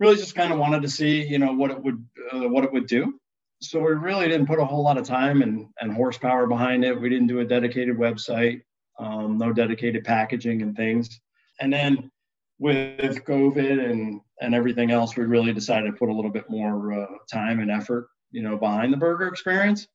really 0.00 0.16
just 0.16 0.34
kind 0.34 0.52
of 0.52 0.58
wanted 0.58 0.82
to 0.82 0.88
see 0.88 1.26
you 1.26 1.38
know 1.38 1.52
what 1.52 1.70
it 1.70 1.82
would 1.82 2.04
uh, 2.32 2.48
what 2.48 2.64
it 2.64 2.72
would 2.72 2.86
do 2.86 3.20
so 3.62 3.80
we 3.80 3.92
really 3.92 4.26
didn't 4.28 4.46
put 4.46 4.58
a 4.58 4.64
whole 4.64 4.82
lot 4.82 4.96
of 4.96 5.06
time 5.06 5.42
and, 5.42 5.68
and 5.80 5.92
horsepower 5.92 6.46
behind 6.46 6.84
it. 6.84 6.98
We 6.98 7.10
didn't 7.10 7.26
do 7.26 7.40
a 7.40 7.44
dedicated 7.44 7.96
website, 7.96 8.62
um, 8.98 9.36
no 9.36 9.52
dedicated 9.52 10.04
packaging 10.04 10.62
and 10.62 10.74
things. 10.74 11.20
And 11.60 11.72
then 11.72 12.10
with 12.58 13.24
COVID 13.24 13.90
and 13.90 14.20
and 14.40 14.54
everything 14.54 14.90
else, 14.90 15.16
we 15.16 15.24
really 15.24 15.52
decided 15.52 15.90
to 15.90 15.96
put 15.98 16.08
a 16.08 16.14
little 16.14 16.30
bit 16.30 16.48
more 16.48 17.02
uh, 17.02 17.06
time 17.30 17.60
and 17.60 17.70
effort, 17.70 18.08
you 18.30 18.42
know, 18.42 18.56
behind 18.56 18.90
the 18.90 18.96
burger 18.96 19.28
experience. 19.28 19.86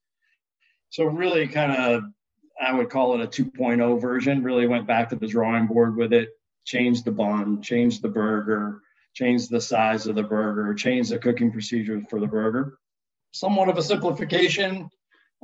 So 0.91 1.05
really, 1.05 1.47
kind 1.47 1.71
of, 1.71 2.03
I 2.61 2.71
would 2.71 2.91
call 2.91 3.19
it 3.19 3.23
a 3.23 3.43
2.0 3.43 3.99
version. 3.99 4.43
Really 4.43 4.67
went 4.67 4.85
back 4.85 5.09
to 5.09 5.15
the 5.15 5.27
drawing 5.27 5.65
board 5.65 5.95
with 5.95 6.13
it, 6.13 6.29
changed 6.63 7.05
the 7.05 7.11
bun, 7.11 7.63
changed 7.63 8.03
the 8.03 8.09
burger, 8.09 8.81
changed 9.15 9.49
the 9.49 9.61
size 9.61 10.05
of 10.05 10.13
the 10.13 10.23
burger, 10.23 10.75
changed 10.75 11.11
the 11.11 11.17
cooking 11.17 11.51
procedure 11.51 12.03
for 12.07 12.19
the 12.19 12.27
burger 12.27 12.77
somewhat 13.35 13.69
of 13.69 13.77
a 13.77 13.83
simplification, 13.83 14.89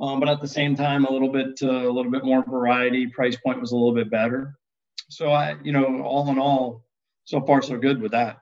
um, 0.00 0.18
but 0.20 0.28
at 0.28 0.40
the 0.40 0.48
same 0.48 0.74
time, 0.74 1.04
a 1.04 1.12
little 1.12 1.30
bit 1.30 1.60
uh, 1.62 1.88
a 1.88 1.92
little 1.92 2.10
bit 2.10 2.24
more 2.24 2.42
variety. 2.42 3.06
Price 3.06 3.36
point 3.36 3.60
was 3.60 3.72
a 3.72 3.76
little 3.76 3.94
bit 3.94 4.10
better. 4.10 4.58
So 5.10 5.30
I, 5.30 5.56
you 5.62 5.72
know, 5.72 6.02
all 6.02 6.30
in 6.30 6.38
all, 6.38 6.84
so 7.24 7.40
far 7.42 7.62
so 7.62 7.76
good 7.76 8.00
with 8.00 8.12
that. 8.12 8.38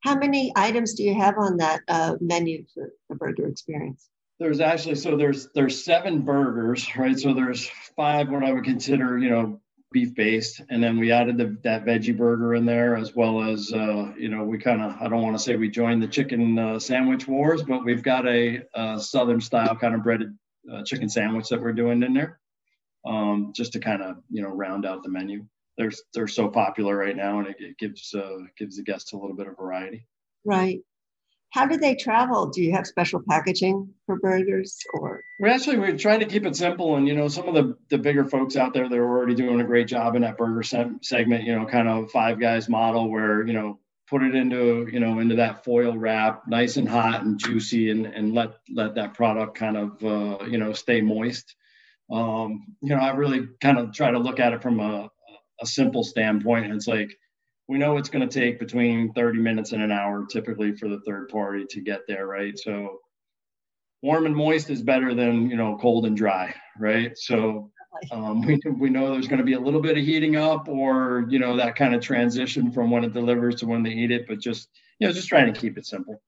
How 0.00 0.16
many 0.16 0.52
items 0.56 0.94
do 0.94 1.02
you 1.04 1.14
have 1.14 1.38
on 1.38 1.58
that 1.58 1.80
uh, 1.88 2.16
menu 2.20 2.64
for 2.74 2.92
the 3.08 3.14
burger 3.14 3.46
experience? 3.46 4.08
There's 4.38 4.60
actually 4.60 4.96
so 4.96 5.16
there's 5.16 5.48
there's 5.54 5.84
seven 5.84 6.22
burgers, 6.22 6.96
right? 6.96 7.18
So 7.18 7.34
there's 7.34 7.68
five 7.96 8.28
what 8.28 8.44
I 8.44 8.52
would 8.52 8.64
consider, 8.64 9.18
you 9.18 9.30
know, 9.30 9.60
beef 9.90 10.14
based 10.14 10.60
and 10.68 10.82
then 10.82 10.98
we 10.98 11.10
added 11.10 11.38
the, 11.38 11.56
that 11.62 11.84
veggie 11.84 12.16
burger 12.16 12.54
in 12.54 12.66
there 12.66 12.94
as 12.94 13.14
well 13.14 13.42
as 13.42 13.72
uh, 13.72 14.12
you 14.18 14.28
know 14.28 14.44
we 14.44 14.58
kind 14.58 14.82
of 14.82 14.94
i 15.00 15.08
don't 15.08 15.22
want 15.22 15.36
to 15.36 15.42
say 15.42 15.56
we 15.56 15.68
joined 15.68 16.02
the 16.02 16.06
chicken 16.06 16.58
uh, 16.58 16.78
sandwich 16.78 17.26
wars 17.26 17.62
but 17.62 17.84
we've 17.84 18.02
got 18.02 18.26
a, 18.26 18.60
a 18.74 19.00
southern 19.00 19.40
style 19.40 19.74
kind 19.74 19.94
of 19.94 20.02
breaded 20.02 20.36
uh, 20.72 20.82
chicken 20.82 21.08
sandwich 21.08 21.48
that 21.48 21.60
we're 21.60 21.72
doing 21.72 22.02
in 22.02 22.14
there. 22.14 22.40
Um, 23.06 23.52
just 23.54 23.72
to 23.72 23.80
kind 23.80 24.02
of 24.02 24.16
you 24.28 24.42
know 24.42 24.50
round 24.50 24.84
out 24.84 25.02
the 25.02 25.08
menu. 25.08 25.46
They're 25.76 25.92
they're 26.12 26.28
so 26.28 26.48
popular 26.48 26.96
right 26.96 27.16
now 27.16 27.38
and 27.38 27.48
it, 27.48 27.56
it 27.58 27.78
gives 27.78 28.12
uh, 28.14 28.38
gives 28.58 28.76
the 28.76 28.82
guests 28.82 29.12
a 29.12 29.16
little 29.16 29.36
bit 29.36 29.46
of 29.46 29.56
variety. 29.56 30.06
Right 30.44 30.80
how 31.50 31.66
do 31.66 31.76
they 31.76 31.94
travel? 31.94 32.46
Do 32.46 32.62
you 32.62 32.72
have 32.72 32.86
special 32.86 33.22
packaging 33.28 33.88
for 34.06 34.18
burgers 34.18 34.78
or? 34.94 35.22
We 35.40 35.48
actually 35.48 35.78
we're 35.78 35.96
trying 35.96 36.20
to 36.20 36.26
keep 36.26 36.44
it 36.44 36.56
simple, 36.56 36.96
and 36.96 37.08
you 37.08 37.14
know 37.14 37.28
some 37.28 37.48
of 37.48 37.54
the 37.54 37.76
the 37.88 37.98
bigger 37.98 38.24
folks 38.24 38.56
out 38.56 38.74
there 38.74 38.88
they're 38.88 39.08
already 39.08 39.34
doing 39.34 39.60
a 39.60 39.64
great 39.64 39.88
job 39.88 40.14
in 40.14 40.22
that 40.22 40.36
burger 40.36 40.62
se- 40.62 40.98
segment. 41.02 41.44
You 41.44 41.58
know, 41.58 41.66
kind 41.66 41.88
of 41.88 42.10
five 42.10 42.38
guys 42.40 42.68
model 42.68 43.10
where 43.10 43.46
you 43.46 43.52
know 43.52 43.78
put 44.08 44.22
it 44.22 44.34
into 44.34 44.88
you 44.92 45.00
know 45.00 45.18
into 45.18 45.36
that 45.36 45.64
foil 45.64 45.96
wrap, 45.96 46.46
nice 46.46 46.76
and 46.76 46.88
hot 46.88 47.22
and 47.22 47.38
juicy, 47.38 47.90
and 47.90 48.06
and 48.06 48.34
let 48.34 48.54
let 48.74 48.96
that 48.96 49.14
product 49.14 49.56
kind 49.56 49.76
of 49.76 50.04
uh, 50.04 50.44
you 50.44 50.58
know 50.58 50.72
stay 50.72 51.00
moist. 51.00 51.54
Um, 52.10 52.74
you 52.80 52.94
know, 52.94 53.00
I 53.00 53.10
really 53.10 53.46
kind 53.60 53.78
of 53.78 53.92
try 53.92 54.10
to 54.10 54.18
look 54.18 54.40
at 54.40 54.52
it 54.52 54.62
from 54.62 54.80
a 54.80 55.10
a 55.60 55.66
simple 55.66 56.04
standpoint. 56.04 56.66
And 56.66 56.74
it's 56.74 56.86
like 56.86 57.16
we 57.68 57.76
know 57.76 57.98
it's 57.98 58.08
going 58.08 58.26
to 58.26 58.40
take 58.40 58.58
between 58.58 59.12
30 59.12 59.38
minutes 59.38 59.72
and 59.72 59.82
an 59.82 59.92
hour 59.92 60.26
typically 60.26 60.74
for 60.74 60.88
the 60.88 61.00
third 61.00 61.28
party 61.28 61.66
to 61.68 61.80
get 61.80 62.00
there, 62.08 62.26
right? 62.26 62.58
So 62.58 63.00
warm 64.00 64.24
and 64.24 64.34
moist 64.34 64.70
is 64.70 64.82
better 64.82 65.14
than, 65.14 65.50
you 65.50 65.56
know, 65.56 65.76
cold 65.78 66.06
and 66.06 66.16
dry, 66.16 66.54
right? 66.78 67.16
So 67.16 67.70
um, 68.10 68.40
we, 68.42 68.58
we 68.78 68.88
know 68.88 69.12
there's 69.12 69.28
going 69.28 69.38
to 69.38 69.44
be 69.44 69.52
a 69.52 69.60
little 69.60 69.82
bit 69.82 69.98
of 69.98 70.04
heating 70.04 70.36
up 70.36 70.66
or, 70.66 71.26
you 71.28 71.38
know, 71.38 71.56
that 71.56 71.76
kind 71.76 71.94
of 71.94 72.00
transition 72.00 72.72
from 72.72 72.90
when 72.90 73.04
it 73.04 73.12
delivers 73.12 73.56
to 73.56 73.66
when 73.66 73.82
they 73.82 73.90
eat 73.90 74.10
it, 74.10 74.26
but 74.26 74.40
just, 74.40 74.70
you 74.98 75.06
know, 75.06 75.12
just 75.12 75.28
trying 75.28 75.52
to 75.52 75.60
keep 75.60 75.76
it 75.76 75.84
simple. 75.84 76.22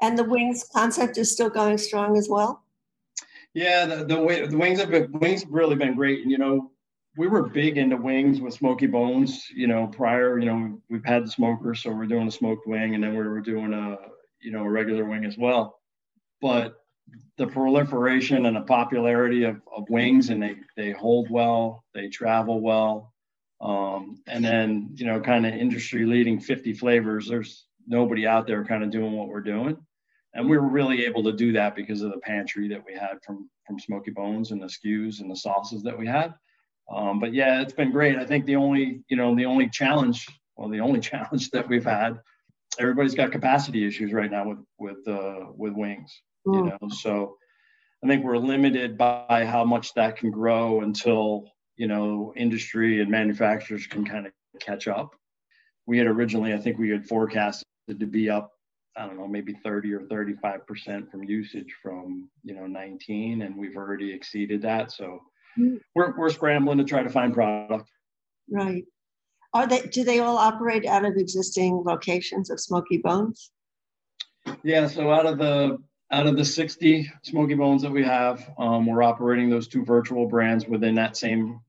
And 0.00 0.18
the 0.18 0.24
wings 0.24 0.68
concept 0.74 1.18
is 1.18 1.30
still 1.30 1.50
going 1.50 1.78
strong 1.78 2.16
as 2.18 2.28
well? 2.28 2.64
Yeah, 3.54 3.86
the, 3.86 3.96
the, 3.96 4.46
the 4.50 4.56
wings 4.56 4.80
have 4.80 4.90
been, 4.90 5.12
wings 5.12 5.44
have 5.44 5.52
really 5.52 5.76
been 5.76 5.94
great. 5.94 6.22
And, 6.22 6.32
you 6.32 6.38
know, 6.38 6.71
we 7.16 7.28
were 7.28 7.48
big 7.48 7.76
into 7.76 7.96
wings 7.96 8.40
with 8.40 8.54
smokey 8.54 8.86
bones 8.86 9.46
you 9.54 9.66
know 9.66 9.86
prior 9.86 10.38
you 10.38 10.46
know 10.46 10.80
we've 10.88 11.04
had 11.04 11.26
the 11.26 11.30
smoker 11.30 11.74
so 11.74 11.90
we're 11.90 12.06
doing 12.06 12.26
a 12.26 12.30
smoked 12.30 12.66
wing 12.66 12.94
and 12.94 13.04
then 13.04 13.10
we 13.10 13.22
were 13.22 13.40
doing 13.40 13.72
a 13.74 13.96
you 14.42 14.50
know 14.50 14.64
a 14.64 14.70
regular 14.70 15.04
wing 15.04 15.24
as 15.24 15.38
well. 15.38 15.78
But 16.40 16.74
the 17.38 17.46
proliferation 17.46 18.46
and 18.46 18.56
the 18.56 18.62
popularity 18.62 19.44
of, 19.44 19.60
of 19.74 19.88
wings 19.88 20.30
and 20.30 20.42
they 20.42 20.56
they 20.76 20.90
hold 20.90 21.30
well 21.30 21.84
they 21.94 22.08
travel 22.08 22.60
well 22.60 23.12
um, 23.60 24.20
and 24.26 24.44
then 24.44 24.90
you 24.94 25.06
know 25.06 25.20
kind 25.20 25.46
of 25.46 25.54
industry 25.54 26.04
leading 26.04 26.40
50 26.40 26.74
flavors 26.74 27.28
there's 27.28 27.66
nobody 27.86 28.26
out 28.26 28.46
there 28.46 28.64
kind 28.64 28.84
of 28.84 28.90
doing 28.90 29.12
what 29.12 29.28
we're 29.28 29.40
doing. 29.40 29.76
And 30.34 30.48
we 30.48 30.56
were 30.56 30.68
really 30.68 31.04
able 31.04 31.22
to 31.24 31.32
do 31.32 31.52
that 31.52 31.74
because 31.74 32.00
of 32.00 32.10
the 32.10 32.20
pantry 32.20 32.66
that 32.68 32.82
we 32.86 32.94
had 32.94 33.22
from 33.24 33.50
from 33.66 33.78
smokey 33.78 34.12
bones 34.12 34.50
and 34.50 34.62
the 34.62 34.66
SKUs 34.66 35.20
and 35.20 35.30
the 35.30 35.36
sauces 35.36 35.82
that 35.82 35.98
we 35.98 36.06
had 36.06 36.32
um, 36.92 37.18
but 37.18 37.32
yeah, 37.32 37.62
it's 37.62 37.72
been 37.72 37.90
great. 37.90 38.16
I 38.16 38.24
think 38.24 38.44
the 38.44 38.56
only, 38.56 39.02
you 39.08 39.16
know, 39.16 39.34
the 39.34 39.46
only 39.46 39.68
challenge, 39.68 40.26
well, 40.56 40.68
the 40.68 40.80
only 40.80 41.00
challenge 41.10 41.50
that 41.50 41.68
we've 41.68 41.84
had, 41.84 42.20
everybody's 42.78 43.14
got 43.14 43.32
capacity 43.32 43.86
issues 43.86 44.12
right 44.12 44.30
now 44.30 44.48
with 44.48 44.58
with 44.78 45.08
uh, 45.08 45.46
with 45.56 45.72
wings. 45.74 46.12
Mm. 46.46 46.56
You 46.56 46.64
know, 46.64 46.88
so 46.88 47.36
I 48.04 48.08
think 48.08 48.24
we're 48.24 48.38
limited 48.38 48.98
by 48.98 49.46
how 49.46 49.64
much 49.64 49.94
that 49.94 50.16
can 50.16 50.30
grow 50.30 50.80
until 50.80 51.44
you 51.76 51.86
know 51.86 52.32
industry 52.36 53.00
and 53.00 53.10
manufacturers 53.10 53.86
can 53.86 54.04
kind 54.04 54.26
of 54.26 54.32
catch 54.60 54.88
up. 54.88 55.14
We 55.86 55.98
had 55.98 56.06
originally, 56.06 56.54
I 56.54 56.58
think 56.58 56.78
we 56.78 56.90
had 56.90 57.06
forecasted 57.06 57.64
to 57.88 58.06
be 58.06 58.30
up 58.30 58.52
I 58.96 59.06
don't 59.06 59.16
know, 59.16 59.26
maybe 59.26 59.54
30 59.54 59.94
or 59.94 60.00
35% 60.00 61.10
from 61.10 61.24
usage 61.24 61.74
from, 61.82 62.28
you 62.44 62.54
know, 62.54 62.66
19, 62.66 63.42
and 63.42 63.56
we've 63.56 63.76
already 63.76 64.12
exceeded 64.12 64.60
that. 64.62 64.92
So 64.92 65.22
we're, 65.94 66.16
we're 66.16 66.30
scrambling 66.30 66.78
to 66.78 66.84
try 66.84 67.02
to 67.02 67.10
find 67.10 67.34
product. 67.34 67.90
Right. 68.50 68.84
Are 69.54 69.66
they, 69.66 69.82
do 69.82 70.04
they 70.04 70.20
all 70.20 70.38
operate 70.38 70.86
out 70.86 71.04
of 71.04 71.16
existing 71.16 71.82
locations 71.84 72.50
of 72.50 72.58
Smokey 72.58 72.98
Bones? 72.98 73.50
Yeah, 74.62 74.86
so 74.86 75.10
out 75.10 75.26
of 75.26 75.38
the 75.38 75.78
out 76.10 76.26
of 76.26 76.36
the 76.36 76.44
60 76.44 77.10
Smokey 77.22 77.54
Bones 77.54 77.80
that 77.82 77.90
we 77.90 78.04
have, 78.04 78.50
um, 78.58 78.86
we're 78.86 79.02
operating 79.02 79.48
those 79.48 79.66
two 79.66 79.82
virtual 79.84 80.26
brands 80.26 80.66
within 80.66 80.94
that 80.96 81.16
same, 81.16 81.60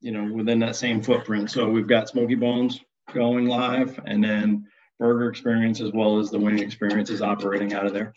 you 0.00 0.10
know, 0.10 0.32
within 0.32 0.58
that 0.58 0.74
same 0.74 1.00
footprint. 1.00 1.50
So 1.50 1.68
we've 1.68 1.86
got 1.86 2.08
Smokey 2.08 2.34
Bones 2.34 2.80
going 3.14 3.46
live, 3.46 4.00
and 4.06 4.22
then 4.22 4.66
Burger 4.98 5.28
Experience 5.28 5.80
as 5.80 5.92
well 5.92 6.18
as 6.18 6.30
the 6.30 6.38
Wing 6.38 6.58
Experience 6.58 7.10
is 7.10 7.22
operating 7.22 7.74
out 7.74 7.86
of 7.86 7.92
there. 7.92 8.12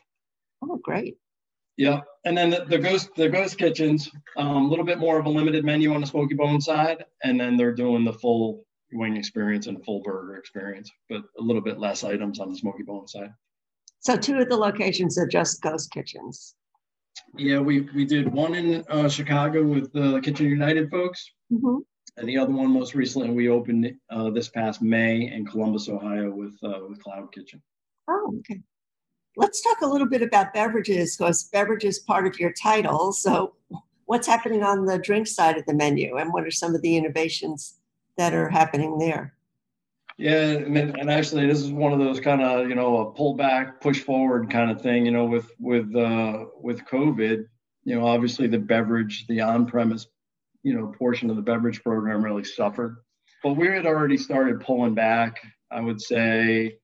Oh, 0.64 0.80
great. 0.84 1.18
Yeah, 1.78 2.02
and 2.24 2.38
then 2.38 2.50
the, 2.50 2.66
the 2.66 2.78
ghost 2.78 3.10
the 3.16 3.30
ghost 3.30 3.58
kitchens, 3.58 4.10
um, 4.38 4.48
a 4.48 4.50
um, 4.52 4.70
little 4.70 4.86
bit 4.86 4.98
more 4.98 5.20
of 5.20 5.26
a 5.26 5.30
limited 5.30 5.66
menu 5.66 5.94
on 5.94 6.02
the 6.02 6.08
Smokey 6.08 6.36
Bone 6.36 6.62
side, 6.62 7.04
and 7.24 7.40
then 7.40 7.58
they're 7.58 7.76
doing 7.76 8.06
the 8.06 8.14
full 8.14 8.66
wing 8.96 9.18
experience 9.18 9.68
and 9.68 9.84
full 9.84 10.02
burger 10.02 10.38
experience, 10.38 10.90
but 11.10 11.22
a 11.38 11.42
little 11.42 11.62
bit 11.62 11.80
less 11.80 12.04
items 12.04 12.40
on 12.40 12.50
the 12.50 12.58
smokey 12.58 12.84
bone 12.84 13.08
side. 13.08 13.34
So 14.00 14.16
two 14.16 14.38
of 14.38 14.50
the 14.50 14.58
locations 14.58 15.18
are 15.18 15.28
just 15.28 15.62
ghost 15.62 15.92
kitchens. 15.92 16.56
Yeah, 17.38 17.60
we 17.60 17.82
we 17.96 18.06
did 18.06 18.32
one 18.32 18.56
in 18.56 18.84
uh, 18.90 19.10
Chicago 19.10 19.64
with 19.64 19.92
the 19.94 20.20
Kitchen 20.22 20.48
United 20.48 20.92
folks, 20.92 21.26
mm-hmm. 21.52 21.78
and 22.18 22.28
the 22.28 22.38
other 22.38 22.52
one 22.52 22.70
most 22.72 22.94
recently 22.94 23.30
we 23.30 23.50
opened 23.50 23.92
uh, 24.10 24.30
this 24.32 24.50
past 24.50 24.82
May 24.82 25.32
in 25.32 25.46
Columbus, 25.46 25.88
Ohio, 25.88 26.30
with 26.30 26.56
uh, 26.64 26.82
with 26.88 27.02
Cloud 27.02 27.32
Kitchen. 27.34 27.62
Oh, 28.10 28.36
okay. 28.40 28.60
Let's 29.38 29.62
talk 29.62 29.82
a 29.82 29.88
little 29.88 30.08
bit 30.08 30.22
about 30.22 30.54
beverages 30.54 31.18
because 31.18 31.44
beverage 31.46 31.84
is 31.84 32.00
part 32.00 32.26
of 32.26 32.40
your 32.40 32.54
title. 32.54 33.12
So, 33.12 33.54
what's 34.06 34.28
happening 34.28 34.64
on 34.64 34.86
the 34.86 34.98
drink 34.98 35.28
side 35.28 35.58
of 35.58 35.66
the 35.66 35.74
menu, 35.74 36.18
and 36.18 36.32
what 36.32 36.46
are 36.46 36.52
some 36.52 36.76
of 36.76 36.82
the 36.82 36.96
innovations 36.96 37.76
that 38.18 38.34
are 38.34 38.50
happening 38.50 38.98
there? 38.98 39.34
Yeah, 40.18 40.52
and, 40.52 41.12
actually, 41.12 41.46
this 41.46 41.60
is 41.62 41.72
one 41.72 41.92
of 41.92 42.00
those 42.00 42.22
kind 42.22 42.42
of 42.42 42.70
you 42.70 42.76
know 42.76 43.00
a 43.00 43.12
pull 43.12 43.34
back, 43.34 43.82
push 43.82 44.00
forward 44.00 44.50
kind 44.50 44.72
of 44.72 44.82
thing. 44.82 45.06
You 45.06 45.12
know, 45.12 45.26
with 45.26 45.52
with 45.60 45.94
uh, 45.94 46.46
with 46.62 46.86
COVID, 46.86 47.46
you 47.84 47.96
know, 47.96 48.08
obviously 48.08 48.48
the 48.48 48.58
beverage, 48.58 49.28
the 49.28 49.42
on 49.42 49.66
premise, 49.66 50.08
you 50.64 50.74
know, 50.74 50.88
portion 50.98 51.30
of 51.30 51.36
the 51.36 51.42
beverage 51.42 51.84
program 51.84 52.24
really 52.24 52.46
suffered. 52.46 52.98
But 53.44 53.54
we 53.54 53.68
had 53.68 53.86
already 53.86 54.18
started 54.18 54.62
pulling 54.62 54.96
back. 54.96 55.42
I 55.72 55.82
would 55.82 56.02
say, 56.02 56.78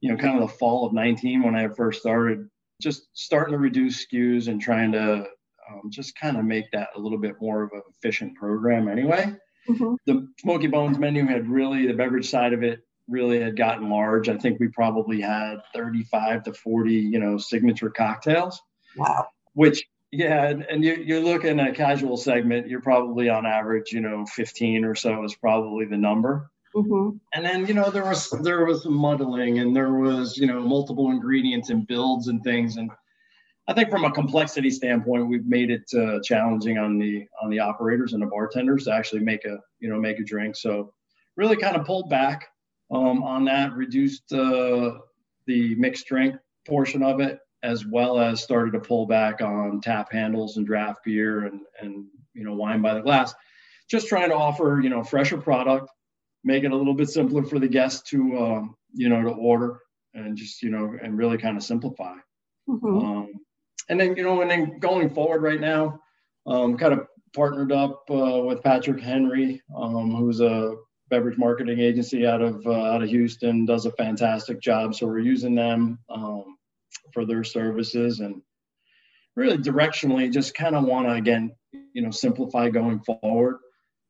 you 0.00 0.10
know, 0.10 0.16
kind 0.16 0.40
of 0.40 0.48
the 0.48 0.54
fall 0.56 0.86
of 0.86 0.92
19 0.92 1.42
when 1.42 1.56
I 1.56 1.68
first 1.68 2.00
started, 2.00 2.48
just 2.80 3.08
starting 3.14 3.52
to 3.52 3.58
reduce 3.58 4.06
SKUs 4.06 4.48
and 4.48 4.60
trying 4.60 4.92
to 4.92 5.26
um, 5.70 5.90
just 5.90 6.18
kind 6.18 6.36
of 6.36 6.44
make 6.44 6.70
that 6.72 6.88
a 6.96 7.00
little 7.00 7.18
bit 7.18 7.36
more 7.40 7.62
of 7.62 7.70
an 7.72 7.82
efficient 7.90 8.36
program 8.36 8.88
anyway. 8.88 9.34
Mm-hmm. 9.68 9.94
The 10.06 10.28
Smokey 10.40 10.68
Bones 10.68 10.98
menu 10.98 11.26
had 11.26 11.48
really, 11.48 11.86
the 11.86 11.94
beverage 11.94 12.28
side 12.28 12.52
of 12.52 12.62
it 12.62 12.80
really 13.08 13.40
had 13.40 13.56
gotten 13.56 13.88
large. 13.88 14.28
I 14.28 14.36
think 14.36 14.60
we 14.60 14.68
probably 14.68 15.20
had 15.20 15.56
35 15.74 16.44
to 16.44 16.52
40, 16.52 16.92
you 16.92 17.18
know, 17.18 17.38
signature 17.38 17.90
cocktails. 17.90 18.60
Wow. 18.96 19.28
Which, 19.54 19.84
yeah, 20.12 20.46
and, 20.46 20.62
and 20.62 20.84
you, 20.84 20.94
you're 20.94 21.20
looking 21.20 21.58
at 21.60 21.68
a 21.68 21.72
casual 21.72 22.16
segment, 22.16 22.68
you're 22.68 22.80
probably 22.80 23.28
on 23.28 23.46
average, 23.46 23.92
you 23.92 24.00
know, 24.00 24.24
15 24.26 24.84
or 24.84 24.94
so 24.94 25.24
is 25.24 25.34
probably 25.34 25.86
the 25.86 25.96
number. 25.96 26.50
Mm-hmm. 26.76 27.16
And 27.32 27.44
then, 27.44 27.66
you 27.66 27.72
know, 27.72 27.90
there 27.90 28.04
was 28.04 28.28
there 28.42 28.66
was 28.66 28.84
muddling 28.84 29.60
and 29.60 29.74
there 29.74 29.94
was, 29.94 30.36
you 30.36 30.46
know, 30.46 30.60
multiple 30.60 31.10
ingredients 31.10 31.70
and 31.70 31.86
builds 31.86 32.28
and 32.28 32.44
things. 32.44 32.76
And 32.76 32.90
I 33.66 33.72
think 33.72 33.90
from 33.90 34.04
a 34.04 34.12
complexity 34.12 34.70
standpoint, 34.70 35.26
we've 35.26 35.46
made 35.46 35.70
it 35.70 35.90
uh, 35.98 36.20
challenging 36.22 36.76
on 36.76 36.98
the 36.98 37.26
on 37.42 37.48
the 37.48 37.60
operators 37.60 38.12
and 38.12 38.22
the 38.22 38.26
bartenders 38.26 38.84
to 38.84 38.92
actually 38.92 39.22
make 39.22 39.46
a 39.46 39.58
you 39.80 39.88
know 39.88 39.98
make 39.98 40.20
a 40.20 40.24
drink. 40.24 40.54
So 40.54 40.92
really 41.36 41.56
kind 41.56 41.76
of 41.76 41.86
pulled 41.86 42.10
back 42.10 42.46
um, 42.90 43.22
on 43.22 43.44
that, 43.46 43.72
reduced 43.72 44.30
uh, 44.32 44.98
the 45.46 45.74
mixed 45.76 46.06
drink 46.06 46.36
portion 46.66 47.02
of 47.02 47.20
it, 47.20 47.38
as 47.62 47.86
well 47.86 48.18
as 48.18 48.42
started 48.42 48.72
to 48.72 48.80
pull 48.80 49.06
back 49.06 49.40
on 49.40 49.80
tap 49.80 50.12
handles 50.12 50.58
and 50.58 50.66
draft 50.66 51.00
beer 51.04 51.46
and 51.46 51.60
and 51.80 52.04
you 52.34 52.44
know 52.44 52.54
wine 52.54 52.82
by 52.82 52.92
the 52.92 53.00
glass. 53.00 53.34
Just 53.88 54.08
trying 54.08 54.28
to 54.28 54.36
offer 54.36 54.80
you 54.82 54.90
know 54.90 55.02
fresher 55.02 55.38
product, 55.38 55.90
make 56.46 56.62
it 56.62 56.70
a 56.70 56.76
little 56.76 56.94
bit 56.94 57.10
simpler 57.10 57.42
for 57.42 57.58
the 57.58 57.68
guests 57.68 58.08
to 58.10 58.38
um, 58.38 58.76
you 58.94 59.08
know 59.10 59.20
to 59.20 59.30
order 59.30 59.80
and 60.14 60.36
just 60.36 60.62
you 60.62 60.70
know 60.70 60.96
and 61.02 61.18
really 61.18 61.36
kind 61.36 61.56
of 61.56 61.62
simplify. 61.62 62.14
Mm-hmm. 62.68 62.98
Um, 62.98 63.32
and 63.88 64.00
then 64.00 64.16
you 64.16 64.22
know, 64.22 64.40
and 64.40 64.50
then 64.50 64.78
going 64.78 65.10
forward 65.10 65.42
right 65.42 65.60
now, 65.60 66.00
um, 66.46 66.78
kind 66.78 66.94
of 66.94 67.06
partnered 67.34 67.72
up 67.72 68.04
uh, 68.10 68.42
with 68.44 68.62
Patrick 68.62 69.00
Henry, 69.00 69.60
um, 69.76 70.14
who's 70.14 70.40
a 70.40 70.74
beverage 71.10 71.38
marketing 71.38 71.80
agency 71.80 72.26
out 72.26 72.40
of 72.40 72.64
uh, 72.64 72.92
out 72.92 73.02
of 73.02 73.10
Houston, 73.10 73.66
does 73.66 73.86
a 73.86 73.92
fantastic 73.92 74.60
job. 74.60 74.94
So 74.94 75.06
we're 75.06 75.18
using 75.18 75.54
them 75.54 75.98
um, 76.08 76.56
for 77.12 77.24
their 77.24 77.44
services 77.44 78.20
and 78.20 78.40
really 79.34 79.58
directionally 79.58 80.32
just 80.32 80.54
kind 80.54 80.76
of 80.76 80.84
want 80.84 81.08
to 81.08 81.12
again, 81.12 81.54
you 81.92 82.02
know, 82.02 82.10
simplify 82.10 82.70
going 82.70 83.00
forward. 83.00 83.58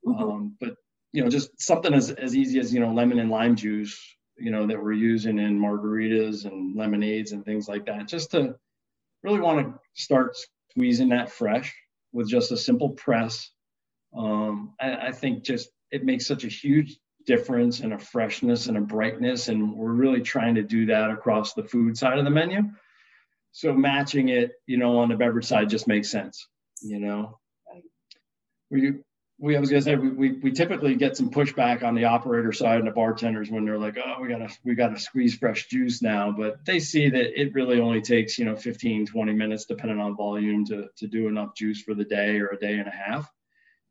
Mm-hmm. 0.06 0.22
Um, 0.22 0.56
but 0.60 0.76
you 1.12 1.22
know, 1.22 1.30
just 1.30 1.60
something 1.60 1.94
as, 1.94 2.10
as 2.10 2.36
easy 2.36 2.58
as 2.58 2.72
you 2.74 2.80
know, 2.80 2.92
lemon 2.92 3.18
and 3.18 3.30
lime 3.30 3.56
juice, 3.56 3.98
you 4.36 4.50
know, 4.50 4.66
that 4.66 4.82
we're 4.82 4.92
using 4.92 5.38
in 5.38 5.58
margaritas 5.58 6.44
and 6.44 6.76
lemonades 6.76 7.32
and 7.32 7.44
things 7.44 7.68
like 7.68 7.86
that, 7.86 8.08
just 8.08 8.32
to 8.32 8.54
really 9.22 9.40
want 9.40 9.66
to 9.66 9.80
start 9.94 10.36
squeezing 10.70 11.08
that 11.08 11.30
fresh 11.30 11.74
with 12.12 12.28
just 12.28 12.52
a 12.52 12.56
simple 12.56 12.90
press. 12.90 13.50
Um, 14.16 14.74
I, 14.80 15.08
I 15.08 15.12
think 15.12 15.44
just 15.44 15.70
it 15.90 16.04
makes 16.04 16.26
such 16.26 16.44
a 16.44 16.48
huge 16.48 16.98
difference 17.26 17.80
and 17.80 17.92
a 17.92 17.98
freshness 17.98 18.66
and 18.66 18.76
a 18.76 18.80
brightness. 18.80 19.48
And 19.48 19.74
we're 19.74 19.92
really 19.92 20.20
trying 20.20 20.54
to 20.56 20.62
do 20.62 20.86
that 20.86 21.10
across 21.10 21.54
the 21.54 21.64
food 21.64 21.96
side 21.96 22.18
of 22.18 22.24
the 22.24 22.30
menu. 22.30 22.62
So 23.52 23.72
matching 23.72 24.28
it, 24.28 24.52
you 24.66 24.76
know, 24.76 24.98
on 24.98 25.08
the 25.08 25.16
beverage 25.16 25.46
side 25.46 25.70
just 25.70 25.88
makes 25.88 26.10
sense, 26.10 26.46
you 26.82 27.00
know. 27.00 27.38
We 28.70 28.94
we 29.38 29.56
I 29.56 29.60
was 29.60 29.68
gonna 29.68 29.82
say 29.82 29.96
we, 29.96 30.08
we, 30.08 30.32
we 30.32 30.52
typically 30.52 30.94
get 30.94 31.16
some 31.16 31.30
pushback 31.30 31.82
on 31.82 31.94
the 31.94 32.04
operator 32.04 32.52
side 32.52 32.78
and 32.78 32.86
the 32.86 32.92
bartenders 32.92 33.50
when 33.50 33.64
they're 33.64 33.78
like, 33.78 33.98
oh, 33.98 34.20
we 34.20 34.28
gotta 34.28 34.48
we 34.64 34.74
gotta 34.74 34.98
squeeze 34.98 35.36
fresh 35.36 35.66
juice 35.66 36.00
now, 36.00 36.30
but 36.30 36.64
they 36.64 36.78
see 36.78 37.10
that 37.10 37.40
it 37.40 37.52
really 37.54 37.78
only 37.80 38.00
takes 38.00 38.38
you 38.38 38.46
know 38.46 38.56
15 38.56 39.06
20 39.06 39.32
minutes 39.34 39.66
depending 39.66 40.00
on 40.00 40.16
volume 40.16 40.64
to 40.66 40.88
to 40.96 41.06
do 41.06 41.28
enough 41.28 41.54
juice 41.54 41.82
for 41.82 41.94
the 41.94 42.04
day 42.04 42.38
or 42.38 42.48
a 42.48 42.58
day 42.58 42.78
and 42.78 42.88
a 42.88 42.90
half, 42.90 43.30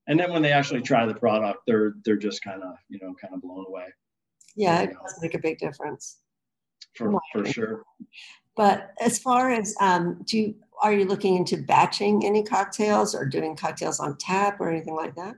and 0.08 0.20
then 0.20 0.32
when 0.32 0.42
they 0.42 0.52
actually 0.52 0.82
try 0.82 1.06
the 1.06 1.14
product, 1.14 1.60
they're 1.68 1.94
they're 2.04 2.18
just 2.18 2.44
kind 2.44 2.64
of 2.64 2.76
you 2.90 3.00
know 3.02 3.14
kind 3.22 3.34
of 3.34 3.42
blown 3.42 3.66
away. 3.68 3.86
Yeah, 4.56 4.82
it 4.82 4.94
does 4.94 5.20
make 5.22 5.36
a 5.36 5.40
big 5.40 5.60
difference. 5.60 6.18
For 6.96 7.14
for 7.34 7.46
sure. 7.46 7.84
But 8.56 8.94
as 9.02 9.20
far 9.20 9.52
as 9.52 9.76
um, 9.80 10.22
do 10.26 10.38
you, 10.38 10.56
are 10.82 10.94
you 10.94 11.06
looking 11.06 11.36
into 11.36 11.58
batching 11.58 12.26
any 12.26 12.44
cocktails 12.44 13.14
or 13.14 13.26
doing 13.26 13.56
cocktails 13.56 14.00
on 14.00 14.18
tap 14.18 14.60
or 14.60 14.70
anything 14.70 14.96
like 14.96 15.16
that? 15.16 15.36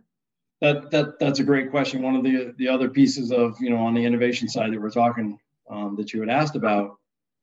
That 0.62 0.89
that 0.91 1.19
that's 1.19 1.39
a 1.39 1.43
great 1.43 1.69
question. 1.69 2.01
One 2.01 2.15
of 2.15 2.23
the 2.23 2.53
the 2.58 2.67
other 2.67 2.89
pieces 2.89 3.32
of 3.32 3.56
you 3.60 3.69
know 3.69 3.77
on 3.77 3.93
the 3.93 4.03
innovation 4.03 4.47
side 4.47 4.73
that 4.73 4.82
we're 4.82 4.89
talking 4.89 5.38
um, 5.69 5.95
that 5.97 6.13
you 6.13 6.19
had 6.19 6.30
asked 6.30 6.56
about, 6.56 6.95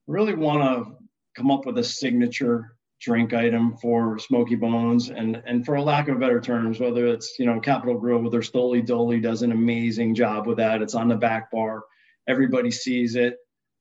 really 0.07 0.35
want 0.35 0.63
to 0.63 0.97
come 1.37 1.51
up 1.51 1.65
with 1.65 1.79
a 1.79 1.85
signature 1.85 2.77
drink 3.01 3.35
item 3.35 3.77
for 3.77 4.19
Smokey 4.19 4.57
Bones, 4.57 5.11
and 5.11 5.41
and 5.47 5.65
for 5.65 5.77
a 5.77 5.83
lack 5.83 6.09
of 6.09 6.19
better 6.19 6.41
terms, 6.41 6.81
whether 6.81 7.07
it's 7.07 7.39
you 7.39 7.47
know 7.47 7.61
Capital 7.61 7.99
Grille 7.99 8.21
with 8.21 8.33
their 8.33 8.41
Stoli 8.41 8.85
Doli 8.85 9.23
does 9.23 9.43
an 9.43 9.53
amazing 9.53 10.15
job 10.15 10.47
with 10.49 10.57
that. 10.57 10.83
It's 10.83 10.95
on 10.97 11.07
the 11.07 11.17
back 11.17 11.53
bar, 11.53 11.85
everybody 12.27 12.73
sees 12.73 13.15
it. 13.15 13.37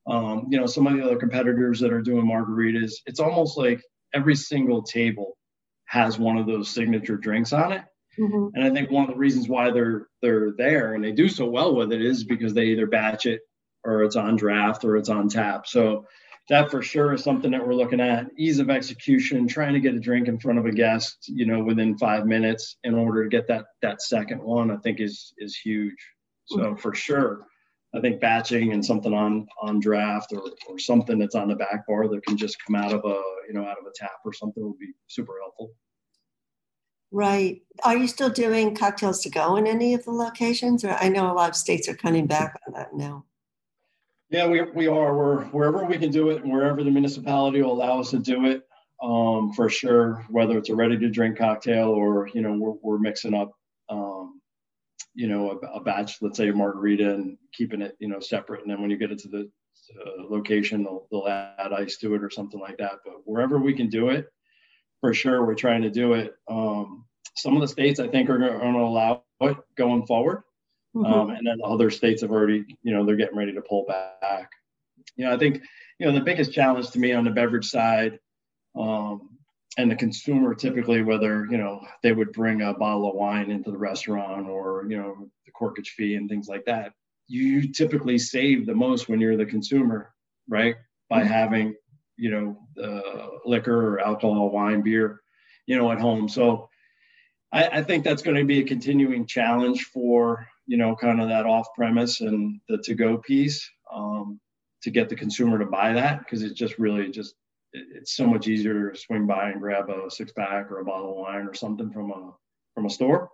Um, 0.06 0.48
you 0.50 0.60
know, 0.60 0.66
some 0.66 0.88
of 0.88 0.94
the 0.94 1.04
other 1.04 1.18
competitors 1.18 1.80
that 1.80 1.94
are 1.94 2.02
doing 2.02 2.26
margaritas, 2.26 2.94
it's 3.06 3.20
almost 3.20 3.58
like 3.58 3.82
every 4.14 4.36
single 4.36 4.84
table 4.84 5.38
has 5.86 6.20
one 6.20 6.38
of 6.38 6.46
those 6.46 6.70
signature 6.70 7.18
drinks 7.18 7.54
on 7.54 7.72
it. 7.72 7.84
Mm-hmm. 8.20 8.48
And 8.56 8.64
I 8.64 8.70
think 8.70 8.92
one 8.92 9.04
of 9.06 9.10
the 9.10 9.20
reasons 9.20 9.48
why 9.48 9.72
they're 9.72 10.08
they're 10.22 10.52
there 10.58 10.94
and 10.94 11.04
they 11.04 11.12
do 11.12 11.30
so 11.30 11.46
well 11.46 11.76
with 11.76 11.92
it 11.92 12.02
is 12.02 12.24
because 12.24 12.54
they 12.54 12.66
either 12.66 12.86
batch 12.86 13.26
it 13.26 13.42
or 13.84 14.04
it's 14.04 14.16
on 14.16 14.36
draft 14.36 14.84
or 14.84 14.98
it's 14.98 15.10
on 15.10 15.30
tap. 15.30 15.68
So 15.68 16.06
that 16.50 16.70
for 16.70 16.82
sure 16.82 17.14
is 17.14 17.24
something 17.24 17.52
that 17.52 17.66
we're 17.66 17.74
looking 17.74 18.02
at. 18.02 18.28
Ease 18.38 18.60
of 18.60 18.70
execution, 18.70 19.48
trying 19.48 19.74
to 19.74 19.80
get 19.80 19.96
a 19.96 20.00
drink 20.00 20.28
in 20.28 20.40
front 20.40 20.60
of 20.60 20.66
a 20.66 20.72
guest, 20.72 21.18
you 21.28 21.46
know, 21.46 21.64
within 21.64 21.98
five 21.98 22.26
minutes 22.26 22.78
in 22.84 22.94
order 22.94 23.24
to 23.24 23.30
get 23.30 23.48
that 23.48 23.66
that 23.82 24.02
second 24.02 24.44
one, 24.44 24.70
I 24.70 24.78
think 24.78 25.00
is 25.00 25.34
is 25.38 25.56
huge. 25.56 25.98
So 26.46 26.58
mm-hmm. 26.58 26.76
for 26.76 26.94
sure, 26.94 27.48
I 27.96 28.00
think 28.00 28.20
batching 28.20 28.74
and 28.74 28.84
something 28.84 29.14
on 29.14 29.48
on 29.62 29.80
draft 29.80 30.34
or, 30.34 30.44
or 30.68 30.80
something 30.80 31.20
that's 31.20 31.36
on 31.36 31.48
the 31.48 31.56
back 31.56 31.86
bar 31.88 32.08
that 32.08 32.26
can 32.26 32.38
just 32.38 32.58
come 32.66 32.76
out 32.76 32.94
of 32.94 33.06
a 33.06 33.22
you 33.48 33.54
know 33.54 33.66
out 33.66 33.78
of 33.80 33.86
a 33.86 33.92
tap 33.96 34.20
or 34.26 34.34
something 34.34 34.64
would 34.64 34.80
be 34.80 34.94
super 35.08 35.34
helpful. 35.42 35.72
Right. 37.12 37.62
Are 37.84 37.96
you 37.96 38.08
still 38.08 38.32
doing 38.32 38.76
cocktails 38.76 39.22
to 39.22 39.30
go 39.30 39.56
in 39.58 39.68
any 39.68 39.94
of 39.94 40.04
the 40.04 40.12
locations? 40.12 40.84
Or 40.84 40.94
I 40.94 41.10
know 41.10 41.32
a 41.32 41.34
lot 41.34 41.50
of 41.50 41.56
states 41.56 41.88
are 41.88 41.94
cutting 41.94 42.26
back 42.26 42.60
on 42.66 42.74
that 42.74 42.96
now. 42.96 43.26
Yeah, 44.32 44.48
we, 44.48 44.64
we 44.64 44.88
are. 44.88 45.16
We're 45.16 45.44
wherever 45.46 45.86
we 45.86 46.00
can 46.00 46.10
do 46.10 46.32
it 46.32 46.42
and 46.42 46.52
wherever 46.52 46.84
the 46.84 46.90
municipality 46.90 47.62
will 47.62 47.74
allow 47.74 48.00
us 48.00 48.10
to 48.10 48.20
do 48.20 48.46
it, 48.46 48.64
um, 49.04 49.54
for 49.54 49.70
sure. 49.70 50.26
Whether 50.28 50.58
it's 50.58 50.70
a 50.70 50.76
ready 50.76 50.98
to 50.98 51.08
drink 51.08 51.38
cocktail 51.38 51.90
or 51.90 52.30
you 52.34 52.42
know 52.42 52.54
we're, 52.54 52.74
we're 52.82 52.98
mixing 52.98 53.36
up 53.36 53.52
you 55.14 55.28
know, 55.28 55.52
a, 55.52 55.78
a, 55.78 55.82
batch, 55.82 56.22
let's 56.22 56.38
say 56.38 56.50
a 56.50 56.54
margarita 56.54 57.14
and 57.14 57.38
keeping 57.54 57.82
it, 57.82 57.96
you 58.00 58.08
know, 58.08 58.20
separate. 58.20 58.62
And 58.62 58.70
then 58.70 58.82
when 58.82 58.90
you 58.90 58.98
get 58.98 59.12
it 59.12 59.20
to 59.20 59.28
the 59.28 59.50
uh, 60.00 60.24
location, 60.30 60.84
they'll, 60.84 61.08
they'll 61.12 61.28
add 61.28 61.74
ice 61.74 61.98
to 61.98 62.16
it 62.16 62.24
or 62.24 62.30
something 62.30 62.60
like 62.60 62.78
that. 62.78 63.00
But 63.06 63.16
wherever 63.26 63.60
we 63.60 63.74
can 63.74 63.90
do 63.90 64.10
it, 64.10 64.28
for 65.02 65.14
sure, 65.14 65.46
we're 65.46 65.56
trying 65.56 65.82
to 65.84 65.90
do 65.90 66.14
it. 66.14 66.34
Um, 66.50 67.06
some 67.36 67.56
of 67.56 67.62
the 67.62 67.68
states 67.68 68.00
I 68.00 68.08
think 68.08 68.30
are 68.30 68.38
going 68.38 68.74
to 68.74 68.80
allow 68.80 69.24
it 69.42 69.58
going 69.76 70.06
forward. 70.06 70.44
Mm-hmm. 70.96 71.12
Um, 71.12 71.30
and 71.32 71.46
then 71.46 71.60
other 71.64 71.90
states 71.90 72.22
have 72.22 72.32
already, 72.32 72.66
you 72.84 72.94
know, 72.94 73.06
they're 73.06 73.16
getting 73.16 73.38
ready 73.38 73.54
to 73.54 73.62
pull 73.62 73.86
back. 73.86 74.50
You 75.16 75.26
know, 75.26 75.34
I 75.34 75.38
think, 75.38 75.62
you 76.00 76.06
know, 76.06 76.14
the 76.14 76.22
biggest 76.22 76.54
challenge 76.54 76.92
to 76.92 77.00
me 77.00 77.14
on 77.14 77.24
the 77.24 77.32
beverage 77.32 77.66
side, 77.66 78.20
um, 78.76 79.33
and 79.78 79.90
the 79.90 79.96
consumer 79.96 80.54
typically, 80.54 81.02
whether 81.02 81.48
you 81.50 81.58
know 81.58 81.82
they 82.02 82.12
would 82.12 82.32
bring 82.32 82.62
a 82.62 82.74
bottle 82.74 83.10
of 83.10 83.16
wine 83.16 83.50
into 83.50 83.72
the 83.72 83.78
restaurant 83.78 84.48
or 84.48 84.86
you 84.90 84.98
know 84.98 85.30
the 85.46 85.52
corkage 85.52 85.90
fee 85.90 86.16
and 86.16 86.30
things 86.30 86.48
like 86.48 86.66
that, 86.66 86.94
you 87.28 87.72
typically 87.72 88.18
save 88.18 88.66
the 88.66 88.76
most 88.76 89.10
when 89.10 89.20
you're 89.20 89.38
the 89.38 89.46
consumer, 89.46 90.14
right? 90.48 90.76
By 91.10 91.22
mm-hmm. 91.22 91.28
having 91.28 91.76
you 92.18 92.32
know 92.32 92.84
uh, 92.84 93.28
liquor 93.46 93.96
or 93.96 94.00
alcohol, 94.00 94.52
wine, 94.52 94.82
beer, 94.82 95.22
you 95.66 95.78
know, 95.78 95.92
at 95.92 96.00
home. 96.00 96.30
So 96.30 96.70
I, 97.52 97.68
I 97.68 97.84
think 97.84 98.04
that's 98.04 98.22
going 98.22 98.38
to 98.38 98.44
be 98.44 98.60
a 98.60 98.66
continuing 98.66 99.26
challenge 99.26 99.84
for 99.86 100.48
you 100.68 100.78
know 100.78 100.96
kind 100.96 101.22
of 101.22 101.30
that 101.30 101.46
off 101.46 101.68
premise 101.76 102.22
and 102.22 102.60
the 102.70 102.78
to 102.80 102.94
go 102.94 103.18
piece 103.18 103.68
um, 103.94 104.40
to 104.82 104.92
get 104.92 105.10
the 105.10 105.16
consumer 105.16 105.58
to 105.58 105.66
buy 105.66 105.94
that 105.94 106.20
because 106.20 106.44
it's 106.44 106.60
just 106.60 106.78
really 106.78 107.10
just 107.10 107.36
it's 107.74 108.16
so 108.16 108.28
much 108.28 108.48
easier 108.48 108.92
to 108.92 109.00
swing 109.00 109.26
by 109.26 109.50
and 109.50 109.62
grab 109.62 109.90
a 109.90 110.10
six 110.10 110.32
pack 110.32 110.72
or 110.72 110.80
a 110.80 110.86
bottle 110.86 111.12
of 111.12 111.18
wine 111.18 111.48
or 111.48 111.54
something 111.54 111.92
from 111.92 112.12
a 112.12 112.32
from 112.76 112.86
a 112.86 112.90
store 112.90 113.30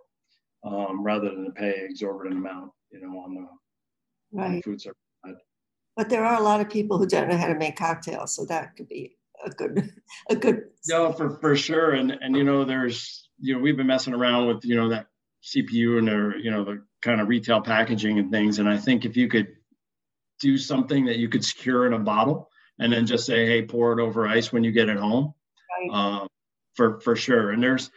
um, 0.64 1.02
rather 1.02 1.30
than 1.30 1.44
to 1.46 1.50
pay 1.52 1.74
exorbitant 1.88 2.38
amount, 2.38 2.72
you 2.90 3.00
know, 3.00 3.18
on 3.18 3.34
the, 3.34 3.46
right. 4.32 4.46
on 4.46 4.56
the 4.56 4.62
food 4.62 4.80
service 4.80 4.98
side. 5.24 5.34
But 5.96 6.08
there 6.08 6.24
are 6.24 6.38
a 6.38 6.42
lot 6.42 6.60
of 6.60 6.70
people 6.70 6.98
who 6.98 7.06
don't 7.06 7.28
know 7.28 7.36
how 7.36 7.48
to 7.48 7.54
make 7.54 7.76
cocktails, 7.76 8.34
so 8.34 8.44
that 8.46 8.76
could 8.76 8.88
be 8.88 9.16
a 9.44 9.50
good 9.50 9.92
a 10.30 10.36
good. 10.36 10.64
No, 10.88 11.12
for 11.12 11.30
for 11.40 11.56
sure, 11.56 11.92
and 11.92 12.12
and 12.12 12.36
you 12.36 12.44
know, 12.44 12.64
there's 12.64 13.28
you 13.38 13.54
know 13.54 13.60
we've 13.60 13.76
been 13.76 13.86
messing 13.86 14.14
around 14.14 14.46
with 14.46 14.64
you 14.64 14.76
know 14.76 14.88
that 14.90 15.06
CPU 15.42 15.98
and 15.98 16.06
their 16.06 16.36
you 16.36 16.50
know 16.50 16.64
the 16.64 16.82
kind 17.02 17.20
of 17.20 17.28
retail 17.28 17.60
packaging 17.60 18.18
and 18.18 18.30
things, 18.30 18.58
and 18.58 18.68
I 18.68 18.76
think 18.76 19.04
if 19.04 19.16
you 19.16 19.28
could 19.28 19.48
do 20.40 20.56
something 20.56 21.04
that 21.06 21.18
you 21.18 21.28
could 21.28 21.44
secure 21.44 21.86
in 21.86 21.92
a 21.92 21.98
bottle 21.98 22.49
and 22.80 22.92
then 22.92 23.06
just 23.06 23.26
say, 23.26 23.46
hey, 23.46 23.62
pour 23.62 23.96
it 23.96 24.02
over 24.02 24.26
ice 24.26 24.52
when 24.52 24.64
you 24.64 24.72
get 24.72 24.88
it 24.88 24.96
home. 24.96 25.34
Right. 25.78 25.90
Um, 25.92 26.28
for 26.74 27.00
for 27.00 27.14
sure. 27.14 27.50
And 27.50 27.62
there's 27.62 27.90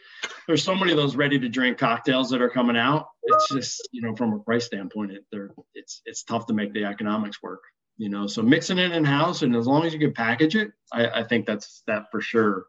there's 0.48 0.64
so 0.64 0.76
many 0.76 0.92
of 0.92 0.98
those 0.98 1.16
ready 1.16 1.40
to 1.40 1.50
drink 1.50 1.78
cocktails 1.78 2.30
that 2.30 2.42
are 2.42 2.50
coming 2.50 2.78
out. 2.78 3.08
It's 3.24 3.50
just 3.50 3.90
you 3.92 4.02
know 4.02 4.16
from 4.16 4.34
a 4.34 4.40
price 4.40 4.66
standpoint, 4.66 5.12
it, 5.12 5.26
they're 5.32 5.52
it's 5.74 6.02
it's 6.06 6.24
tough 6.24 6.46
to 6.48 6.54
make 6.54 6.74
the 6.74 6.84
economics 6.84 7.42
work. 7.42 7.62
You 7.98 8.10
know, 8.10 8.28
so 8.28 8.42
mixing 8.42 8.80
it 8.80 8.92
in 8.92 9.06
house 9.06 9.44
and 9.44 9.56
as 9.56 9.68
long 9.68 9.86
as 9.86 9.94
you 9.94 10.00
can 10.00 10.14
package 10.14 10.56
it, 10.56 10.72
I, 10.92 11.22
I 11.22 11.24
think 11.24 11.46
that's 11.46 11.84
that 11.88 12.06
for 12.12 12.22
sure 12.22 12.66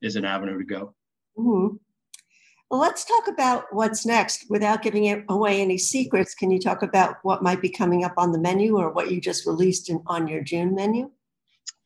is 0.00 0.16
an 0.16 0.24
avenue 0.24 0.56
to 0.58 0.64
go. 0.64 0.94
Mm-hmm. 1.36 1.76
Well, 2.70 2.80
let's 2.80 3.04
talk 3.04 3.28
about 3.28 3.64
what's 3.72 4.06
next 4.06 4.46
without 4.50 4.82
giving 4.82 5.24
away 5.28 5.60
any 5.60 5.78
secrets. 5.78 6.34
Can 6.34 6.50
you 6.50 6.60
talk 6.60 6.82
about 6.82 7.16
what 7.22 7.42
might 7.42 7.62
be 7.62 7.70
coming 7.70 8.04
up 8.04 8.14
on 8.16 8.30
the 8.30 8.38
menu 8.38 8.76
or 8.76 8.92
what 8.92 9.10
you 9.10 9.20
just 9.20 9.46
released 9.46 9.88
in, 9.88 10.02
on 10.06 10.28
your 10.28 10.42
June 10.42 10.74
menu? 10.74 11.10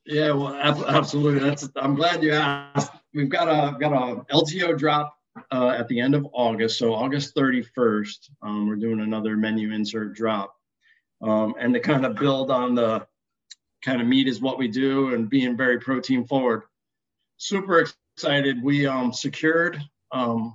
Yeah, 0.04 0.32
well, 0.32 0.54
absolutely. 0.54 1.40
That's. 1.40 1.68
I'm 1.76 1.94
glad 1.94 2.22
you 2.22 2.32
asked. 2.32 2.92
We've 3.14 3.28
got 3.28 3.48
a 3.48 3.78
got 3.78 3.92
a 3.92 4.24
LTO 4.34 4.76
drop 4.76 5.16
uh, 5.52 5.68
at 5.68 5.86
the 5.88 6.00
end 6.00 6.14
of 6.14 6.26
August, 6.32 6.78
so 6.78 6.92
August 6.94 7.36
31st. 7.36 8.30
Um, 8.42 8.66
we're 8.66 8.76
doing 8.76 9.00
another 9.00 9.36
menu 9.36 9.72
insert 9.72 10.14
drop, 10.14 10.54
um, 11.22 11.54
and 11.58 11.72
to 11.74 11.80
kind 11.80 12.04
of 12.04 12.16
build 12.16 12.50
on 12.50 12.74
the 12.74 13.06
kind 13.84 14.00
of 14.00 14.06
meat 14.06 14.28
is 14.28 14.40
what 14.40 14.58
we 14.58 14.68
do 14.68 15.14
and 15.14 15.28
being 15.28 15.56
very 15.56 15.78
protein 15.78 16.24
forward. 16.24 16.62
Super 17.36 17.84
excited. 18.16 18.62
We 18.62 18.86
um, 18.86 19.12
secured 19.12 19.80
um, 20.10 20.54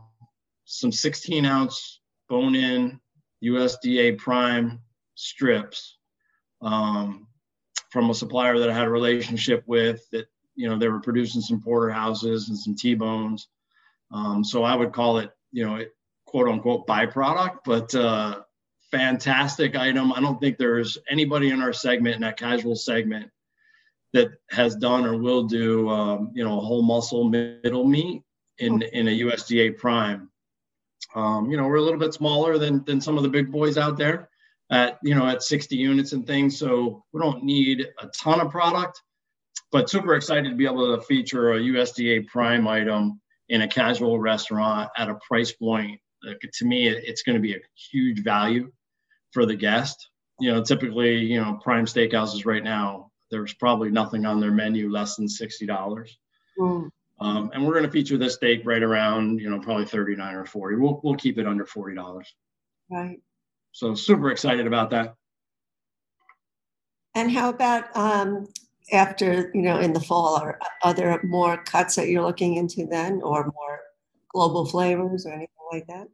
some 0.65 0.91
16 0.91 1.45
ounce 1.45 1.99
bone 2.29 2.55
in 2.55 2.99
USDA 3.43 4.17
prime 4.17 4.79
strips. 5.15 5.97
Um, 6.61 7.26
from 7.97 8.11
a 8.11 8.13
supplier 8.13 8.59
that 8.59 8.69
I 8.69 8.73
had 8.73 8.85
a 8.85 8.91
relationship 8.91 9.63
with 9.65 10.07
that, 10.11 10.27
you 10.53 10.69
know, 10.69 10.77
they 10.77 10.87
were 10.87 10.99
producing 10.99 11.41
some 11.41 11.59
porterhouses 11.59 12.47
and 12.47 12.55
some 12.55 12.75
T-bones. 12.75 13.47
Um, 14.11 14.43
so 14.43 14.61
I 14.61 14.75
would 14.75 14.93
call 14.93 15.17
it, 15.17 15.31
you 15.51 15.65
know, 15.65 15.83
quote 16.27 16.47
unquote 16.47 16.85
byproduct, 16.85 17.61
but 17.65 17.95
uh, 17.95 18.41
fantastic 18.91 19.75
item. 19.75 20.13
I 20.13 20.21
don't 20.21 20.39
think 20.39 20.59
there's 20.59 20.99
anybody 21.09 21.49
in 21.49 21.59
our 21.59 21.73
segment, 21.73 22.13
in 22.13 22.21
that 22.21 22.37
casual 22.37 22.75
segment, 22.75 23.31
that 24.13 24.29
has 24.51 24.75
done 24.75 25.03
or 25.03 25.17
will 25.17 25.45
do, 25.45 25.89
um, 25.89 26.29
you 26.35 26.43
know, 26.43 26.59
a 26.59 26.61
whole 26.61 26.83
muscle 26.83 27.23
middle 27.23 27.87
meat 27.87 28.21
in 28.59 28.83
in 28.83 29.07
a 29.07 29.19
USDA 29.21 29.75
prime. 29.75 30.29
Um, 31.15 31.49
you 31.49 31.57
know, 31.57 31.65
we're 31.65 31.77
a 31.77 31.81
little 31.81 31.99
bit 31.99 32.13
smaller 32.13 32.59
than 32.59 32.83
than 32.83 33.01
some 33.01 33.17
of 33.17 33.23
the 33.23 33.29
big 33.29 33.51
boys 33.51 33.75
out 33.75 33.97
there, 33.97 34.29
at 34.71 34.97
you 35.03 35.15
know 35.15 35.27
at 35.27 35.43
60 35.43 35.75
units 35.75 36.13
and 36.13 36.25
things. 36.25 36.57
So 36.57 37.03
we 37.13 37.21
don't 37.21 37.43
need 37.43 37.87
a 37.99 38.07
ton 38.07 38.41
of 38.41 38.51
product 38.51 39.01
but 39.71 39.89
super 39.89 40.15
excited 40.15 40.49
to 40.49 40.55
be 40.55 40.65
able 40.65 40.95
to 40.95 41.03
feature 41.03 41.53
a 41.53 41.59
usda 41.59 42.25
prime 42.27 42.67
item 42.67 43.19
in 43.49 43.61
a 43.61 43.67
casual 43.67 44.19
restaurant 44.19 44.89
at 44.97 45.09
a 45.09 45.19
price 45.27 45.51
point 45.51 45.99
Like, 46.23 46.39
to 46.53 46.65
me 46.65 46.87
it's 46.87 47.23
going 47.23 47.35
to 47.35 47.41
be 47.41 47.53
a 47.53 47.59
huge 47.91 48.23
value 48.23 48.71
for 49.31 49.45
the 49.45 49.55
guest. 49.55 50.09
You 50.39 50.53
know 50.53 50.63
typically 50.63 51.17
you 51.17 51.41
know 51.41 51.59
prime 51.63 51.85
steakhouses 51.85 52.45
right 52.45 52.63
now 52.63 53.11
there's 53.29 53.53
probably 53.53 53.89
nothing 53.89 54.25
on 54.25 54.39
their 54.39 54.51
menu 54.51 54.89
less 54.89 55.15
than 55.17 55.27
$60 55.27 55.67
mm. 56.59 56.89
um, 57.19 57.51
and 57.53 57.65
we're 57.65 57.73
going 57.73 57.85
to 57.85 57.91
feature 57.91 58.17
this 58.17 58.35
steak 58.35 58.61
right 58.63 58.83
around 58.83 59.39
you 59.39 59.49
know 59.49 59.59
probably 59.59 59.85
39 59.85 60.35
or 60.35 60.45
40 60.45 60.75
we'll, 60.77 61.01
we'll 61.03 61.15
keep 61.15 61.37
it 61.39 61.47
under 61.47 61.65
$40 61.65 62.23
right 62.91 63.19
so 63.77 63.93
super 63.93 64.31
excited 64.31 64.65
about 64.65 64.89
that. 64.89 65.13
And 67.13 67.31
how 67.31 67.49
about 67.49 67.95
um, 67.95 68.47
after, 68.91 69.51
you 69.53 69.61
know, 69.61 69.77
in 69.77 69.93
the 69.93 69.99
fall, 69.99 70.35
are, 70.35 70.57
are 70.81 70.95
there 70.95 71.21
more 71.23 71.63
cuts 71.63 71.93
that 71.95 72.07
you're 72.07 72.23
looking 72.23 72.55
into 72.55 72.87
then 72.87 73.21
or 73.21 73.43
more 73.43 73.79
global 74.33 74.65
flavors 74.65 75.27
or 75.27 75.33
anything 75.33 75.67
like 75.71 75.85
that? 75.85 76.07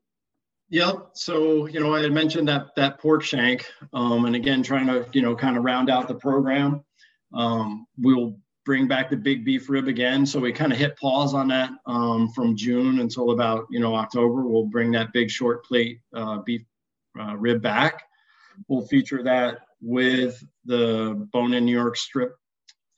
Yep. 0.71 1.11
So, 1.13 1.67
you 1.67 1.79
know, 1.79 1.95
I 1.95 2.01
had 2.01 2.11
mentioned 2.11 2.49
that 2.49 2.75
that 2.75 2.99
pork 2.99 3.23
shank, 3.23 3.65
um, 3.93 4.25
and 4.25 4.35
again, 4.35 4.61
trying 4.61 4.87
to, 4.87 5.07
you 5.13 5.21
know, 5.21 5.33
kind 5.33 5.55
of 5.55 5.63
round 5.63 5.89
out 5.89 6.09
the 6.09 6.15
program. 6.15 6.83
Um, 7.33 7.87
we'll 7.97 8.35
bring 8.65 8.89
back 8.89 9.09
the 9.09 9.15
big 9.15 9.45
beef 9.45 9.69
rib 9.69 9.87
again. 9.87 10.25
So 10.25 10.41
we 10.41 10.51
kind 10.51 10.73
of 10.73 10.77
hit 10.77 10.97
pause 10.97 11.33
on 11.33 11.47
that 11.47 11.69
um, 11.85 12.27
from 12.35 12.57
June 12.57 12.99
until 12.99 13.31
about, 13.31 13.67
you 13.69 13.79
know, 13.79 13.95
October. 13.95 14.45
We'll 14.45 14.65
bring 14.65 14.91
that 14.91 15.13
big 15.13 15.31
short 15.31 15.63
plate 15.63 16.01
uh, 16.13 16.39
beef 16.39 16.63
uh, 17.19 17.35
rib 17.35 17.61
back. 17.61 18.03
We'll 18.67 18.85
feature 18.85 19.23
that 19.23 19.59
with 19.81 20.43
the 20.65 21.27
bone-in 21.31 21.65
New 21.65 21.75
York 21.75 21.97
strip, 21.97 22.35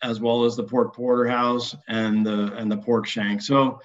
as 0.03 0.19
well 0.19 0.43
as 0.43 0.55
the 0.55 0.63
pork 0.63 0.95
porterhouse 0.95 1.75
and 1.87 2.25
the 2.25 2.53
and 2.53 2.71
the 2.71 2.77
pork 2.77 3.07
shank. 3.07 3.41
So 3.41 3.79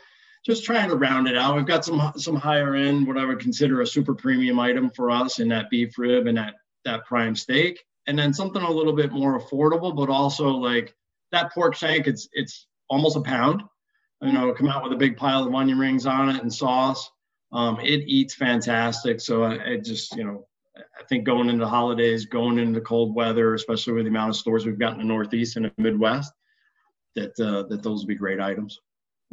just 0.45 0.65
trying 0.65 0.89
to 0.89 0.97
round 0.97 1.29
it 1.29 1.37
out. 1.37 1.57
We've 1.57 1.67
got 1.67 1.85
some 1.85 2.13
some 2.17 2.37
higher 2.37 2.75
end, 2.75 3.07
what 3.07 3.19
I 3.19 3.25
would 3.25 3.41
consider 3.41 3.81
a 3.81 3.87
super 3.87 4.15
premium 4.15 4.59
item 4.59 4.91
for 4.91 5.11
us 5.11 5.39
in 5.39 5.49
that 5.49 5.71
beef 5.71 5.99
rib 5.99 6.27
and 6.27 6.39
that 6.39 6.55
that 6.85 7.05
prime 7.05 7.37
steak, 7.37 7.83
and 8.07 8.19
then 8.19 8.33
something 8.33 8.63
a 8.63 8.71
little 8.71 8.95
bit 8.95 9.13
more 9.13 9.41
affordable, 9.41 9.95
but 9.95 10.09
also 10.09 10.49
like 10.49 10.95
that 11.33 11.53
pork 11.53 11.75
shank. 11.75 12.07
It's 12.07 12.29
it's 12.33 12.67
almost 12.89 13.17
a 13.17 13.21
pound. 13.21 13.63
You 14.23 14.33
know, 14.33 14.53
come 14.53 14.69
out 14.69 14.83
with 14.83 14.93
a 14.93 14.97
big 14.97 15.17
pile 15.17 15.47
of 15.47 15.55
onion 15.55 15.79
rings 15.79 16.05
on 16.05 16.29
it 16.29 16.43
and 16.43 16.53
sauce. 16.53 17.11
Um, 17.53 17.81
it 17.81 18.05
eats 18.07 18.35
fantastic. 18.35 19.21
So 19.21 19.43
I, 19.43 19.73
I, 19.73 19.77
just, 19.77 20.15
you 20.17 20.25
know, 20.25 20.47
I 20.77 21.05
think 21.09 21.25
going 21.25 21.49
into 21.49 21.67
holidays, 21.67 22.27
going 22.27 22.59
into 22.59 22.81
cold 22.81 23.15
weather, 23.15 23.55
especially 23.55 23.95
with 23.95 24.05
the 24.05 24.11
amount 24.11 24.31
of 24.31 24.37
stores 24.37 24.65
we've 24.65 24.79
got 24.79 24.93
in 24.93 24.99
the 24.99 25.05
Northeast 25.05 25.57
and 25.57 25.67
the 25.67 25.73
Midwest, 25.79 26.33
that 27.17 27.39
uh, 27.41 27.65
that 27.69 27.83
those 27.83 28.01
would 28.01 28.09
be 28.09 28.15
great 28.15 28.41
items. 28.41 28.79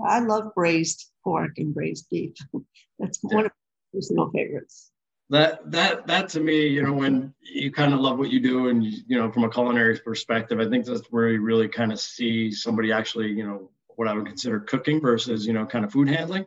I 0.04 0.20
love 0.20 0.54
braised 0.56 1.12
pork 1.24 1.52
and 1.58 1.74
braised 1.74 2.08
beef. 2.10 2.34
That's 3.00 3.20
one 3.22 3.46
of 3.46 3.52
my 3.52 3.98
personal 3.98 4.32
favorites. 4.32 4.92
That 5.30 5.72
that 5.72 6.08
that 6.08 6.30
to 6.30 6.40
me, 6.40 6.68
you 6.68 6.84
know, 6.84 6.94
when 6.94 7.34
you 7.42 7.72
kind 7.72 7.94
of 7.94 8.00
love 8.00 8.18
what 8.18 8.32
you 8.32 8.40
do, 8.40 8.70
and 8.70 8.84
you 8.84 9.18
know, 9.18 9.32
from 9.32 9.44
a 9.44 9.50
culinary 9.50 10.00
perspective, 10.00 10.60
I 10.60 10.70
think 10.70 10.86
that's 10.86 11.08
where 11.12 11.30
you 11.30 11.42
really 11.42 11.68
kind 11.68 11.92
of 11.92 12.00
see 12.00 12.50
somebody 12.52 12.92
actually, 12.92 13.28
you 13.28 13.46
know, 13.46 13.70
what 13.98 14.08
I 14.08 14.14
would 14.14 14.26
consider 14.26 14.62
cooking 14.62 15.02
versus, 15.02 15.46
you 15.46 15.54
know, 15.54 15.66
kind 15.66 15.84
of 15.84 15.92
food 15.92 16.08
handling. 16.08 16.46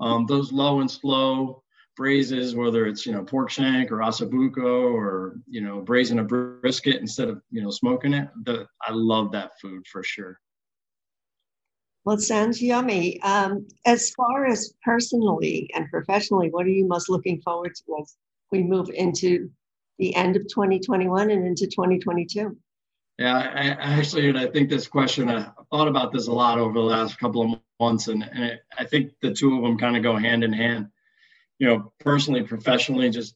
Um, 0.00 0.26
those 0.26 0.52
low 0.52 0.80
and 0.80 0.90
slow 0.90 1.62
braises, 1.96 2.54
whether 2.54 2.86
it's 2.86 3.06
you 3.06 3.12
know 3.12 3.24
pork 3.24 3.50
shank 3.50 3.90
or 3.90 3.98
ossobuco 3.98 4.92
or 4.92 5.40
you 5.48 5.60
know 5.60 5.80
braising 5.80 6.18
a 6.18 6.24
brisket 6.24 7.00
instead 7.00 7.28
of 7.28 7.40
you 7.50 7.62
know 7.62 7.70
smoking 7.70 8.14
it, 8.14 8.28
the, 8.44 8.66
I 8.82 8.92
love 8.92 9.32
that 9.32 9.52
food 9.60 9.86
for 9.86 10.02
sure. 10.02 10.38
Well, 12.04 12.16
it 12.16 12.20
sounds 12.20 12.62
yummy. 12.62 13.20
Um, 13.22 13.66
as 13.84 14.10
far 14.10 14.46
as 14.46 14.74
personally 14.84 15.68
and 15.74 15.90
professionally, 15.90 16.50
what 16.50 16.64
are 16.64 16.70
you 16.70 16.86
most 16.86 17.10
looking 17.10 17.40
forward 17.40 17.72
to 17.74 17.96
as 18.00 18.14
we 18.52 18.62
move 18.62 18.90
into 18.90 19.50
the 19.98 20.14
end 20.14 20.36
of 20.36 20.42
2021 20.42 21.30
and 21.30 21.44
into 21.44 21.66
2022? 21.66 22.56
Yeah, 23.18 23.36
I, 23.36 23.68
actually, 23.98 24.28
and 24.28 24.38
I 24.38 24.46
think 24.46 24.68
this 24.68 24.86
question, 24.86 25.30
I 25.30 25.48
thought 25.70 25.88
about 25.88 26.12
this 26.12 26.26
a 26.26 26.32
lot 26.32 26.58
over 26.58 26.74
the 26.74 26.80
last 26.84 27.18
couple 27.18 27.42
of 27.42 27.58
months, 27.80 28.08
and, 28.08 28.22
and 28.22 28.44
it, 28.44 28.60
I 28.78 28.84
think 28.84 29.12
the 29.22 29.32
two 29.32 29.56
of 29.56 29.62
them 29.62 29.78
kind 29.78 29.96
of 29.96 30.02
go 30.02 30.16
hand 30.16 30.44
in 30.44 30.52
hand. 30.52 30.88
You 31.58 31.68
know, 31.68 31.92
personally, 32.00 32.42
professionally, 32.42 33.08
just 33.08 33.34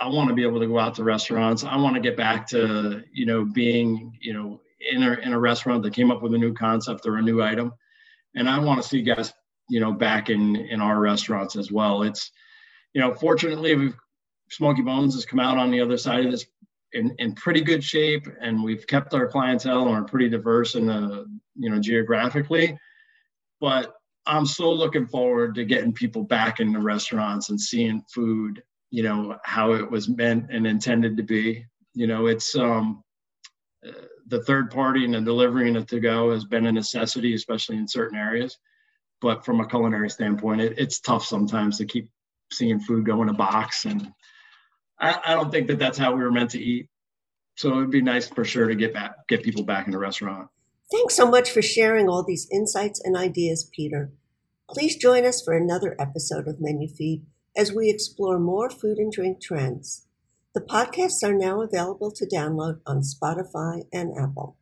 I 0.00 0.08
want 0.08 0.28
to 0.28 0.34
be 0.34 0.42
able 0.42 0.58
to 0.58 0.66
go 0.66 0.78
out 0.78 0.96
to 0.96 1.04
restaurants. 1.04 1.62
I 1.62 1.76
want 1.76 1.94
to 1.94 2.00
get 2.00 2.16
back 2.16 2.48
to 2.48 3.04
you 3.12 3.26
know 3.26 3.44
being 3.44 4.18
you 4.20 4.32
know 4.32 4.60
in 4.80 5.04
a 5.04 5.12
in 5.12 5.32
a 5.32 5.38
restaurant 5.38 5.84
that 5.84 5.94
came 5.94 6.10
up 6.10 6.22
with 6.22 6.34
a 6.34 6.38
new 6.38 6.52
concept 6.52 7.06
or 7.06 7.18
a 7.18 7.22
new 7.22 7.40
item, 7.40 7.72
and 8.34 8.48
I 8.48 8.58
want 8.58 8.82
to 8.82 8.88
see 8.88 9.02
guests 9.02 9.34
you 9.68 9.80
know, 9.80 9.92
back 9.92 10.28
in 10.28 10.56
in 10.56 10.80
our 10.80 11.00
restaurants 11.00 11.56
as 11.56 11.72
well. 11.72 12.02
It's, 12.02 12.30
you 12.92 13.00
know, 13.00 13.14
fortunately, 13.14 13.74
we've 13.74 13.96
Smokey 14.50 14.82
Bones 14.82 15.14
has 15.14 15.24
come 15.24 15.40
out 15.40 15.56
on 15.56 15.70
the 15.70 15.80
other 15.80 15.96
side 15.96 16.26
of 16.26 16.30
this 16.30 16.44
in, 16.92 17.14
in 17.18 17.34
pretty 17.34 17.62
good 17.62 17.82
shape, 17.82 18.26
and 18.40 18.62
we've 18.62 18.86
kept 18.86 19.14
our 19.14 19.26
clientele 19.26 19.82
and 19.82 19.90
we're 19.90 20.04
pretty 20.04 20.28
diverse 20.28 20.74
in 20.74 20.86
the, 20.86 21.26
you 21.56 21.70
know, 21.70 21.80
geographically. 21.80 22.78
But 23.60 23.94
I'm 24.26 24.46
so 24.46 24.70
looking 24.72 25.06
forward 25.06 25.54
to 25.56 25.64
getting 25.64 25.92
people 25.92 26.22
back 26.22 26.60
in 26.60 26.72
the 26.72 26.78
restaurants 26.78 27.50
and 27.50 27.60
seeing 27.60 28.02
food, 28.12 28.62
you 28.90 29.02
know, 29.02 29.36
how 29.44 29.72
it 29.72 29.90
was 29.90 30.08
meant 30.08 30.50
and 30.50 30.66
intended 30.66 31.16
to 31.16 31.22
be. 31.22 31.64
You 31.94 32.06
know, 32.06 32.26
it's 32.26 32.56
um, 32.56 33.02
the 34.28 34.42
third 34.42 34.70
party 34.70 35.04
and 35.04 35.14
the 35.14 35.20
delivering 35.20 35.76
it 35.76 35.88
to 35.88 36.00
go 36.00 36.32
has 36.32 36.44
been 36.44 36.66
a 36.66 36.72
necessity, 36.72 37.34
especially 37.34 37.76
in 37.76 37.88
certain 37.88 38.18
areas. 38.18 38.58
But 39.20 39.44
from 39.44 39.60
a 39.60 39.66
culinary 39.66 40.10
standpoint, 40.10 40.60
it, 40.60 40.78
it's 40.78 41.00
tough 41.00 41.24
sometimes 41.24 41.78
to 41.78 41.84
keep 41.84 42.10
seeing 42.52 42.80
food 42.80 43.06
go 43.06 43.22
in 43.22 43.28
a 43.28 43.34
box. 43.34 43.84
And 43.84 44.12
I, 45.02 45.18
I 45.26 45.34
don't 45.34 45.50
think 45.50 45.66
that 45.66 45.78
that's 45.78 45.98
how 45.98 46.14
we 46.14 46.22
were 46.22 46.30
meant 46.30 46.50
to 46.52 46.62
eat. 46.62 46.88
So 47.56 47.76
it'd 47.76 47.90
be 47.90 48.00
nice 48.00 48.28
for 48.28 48.44
sure 48.44 48.68
to 48.68 48.74
get 48.74 48.94
back, 48.94 49.12
get 49.28 49.42
people 49.42 49.64
back 49.64 49.86
in 49.86 49.92
the 49.92 49.98
restaurant. 49.98 50.48
Thanks 50.90 51.14
so 51.14 51.28
much 51.28 51.50
for 51.50 51.60
sharing 51.60 52.08
all 52.08 52.24
these 52.24 52.48
insights 52.52 53.00
and 53.04 53.16
ideas, 53.16 53.68
Peter. 53.74 54.12
Please 54.70 54.96
join 54.96 55.26
us 55.26 55.42
for 55.44 55.54
another 55.54 55.96
episode 55.98 56.48
of 56.48 56.60
Menu 56.60 56.88
Feed 56.88 57.26
as 57.56 57.72
we 57.72 57.90
explore 57.90 58.38
more 58.38 58.70
food 58.70 58.98
and 58.98 59.12
drink 59.12 59.42
trends. 59.42 60.06
The 60.54 60.60
podcasts 60.60 61.22
are 61.22 61.34
now 61.34 61.62
available 61.62 62.10
to 62.12 62.26
download 62.26 62.80
on 62.86 63.02
Spotify 63.02 63.82
and 63.92 64.12
Apple. 64.16 64.56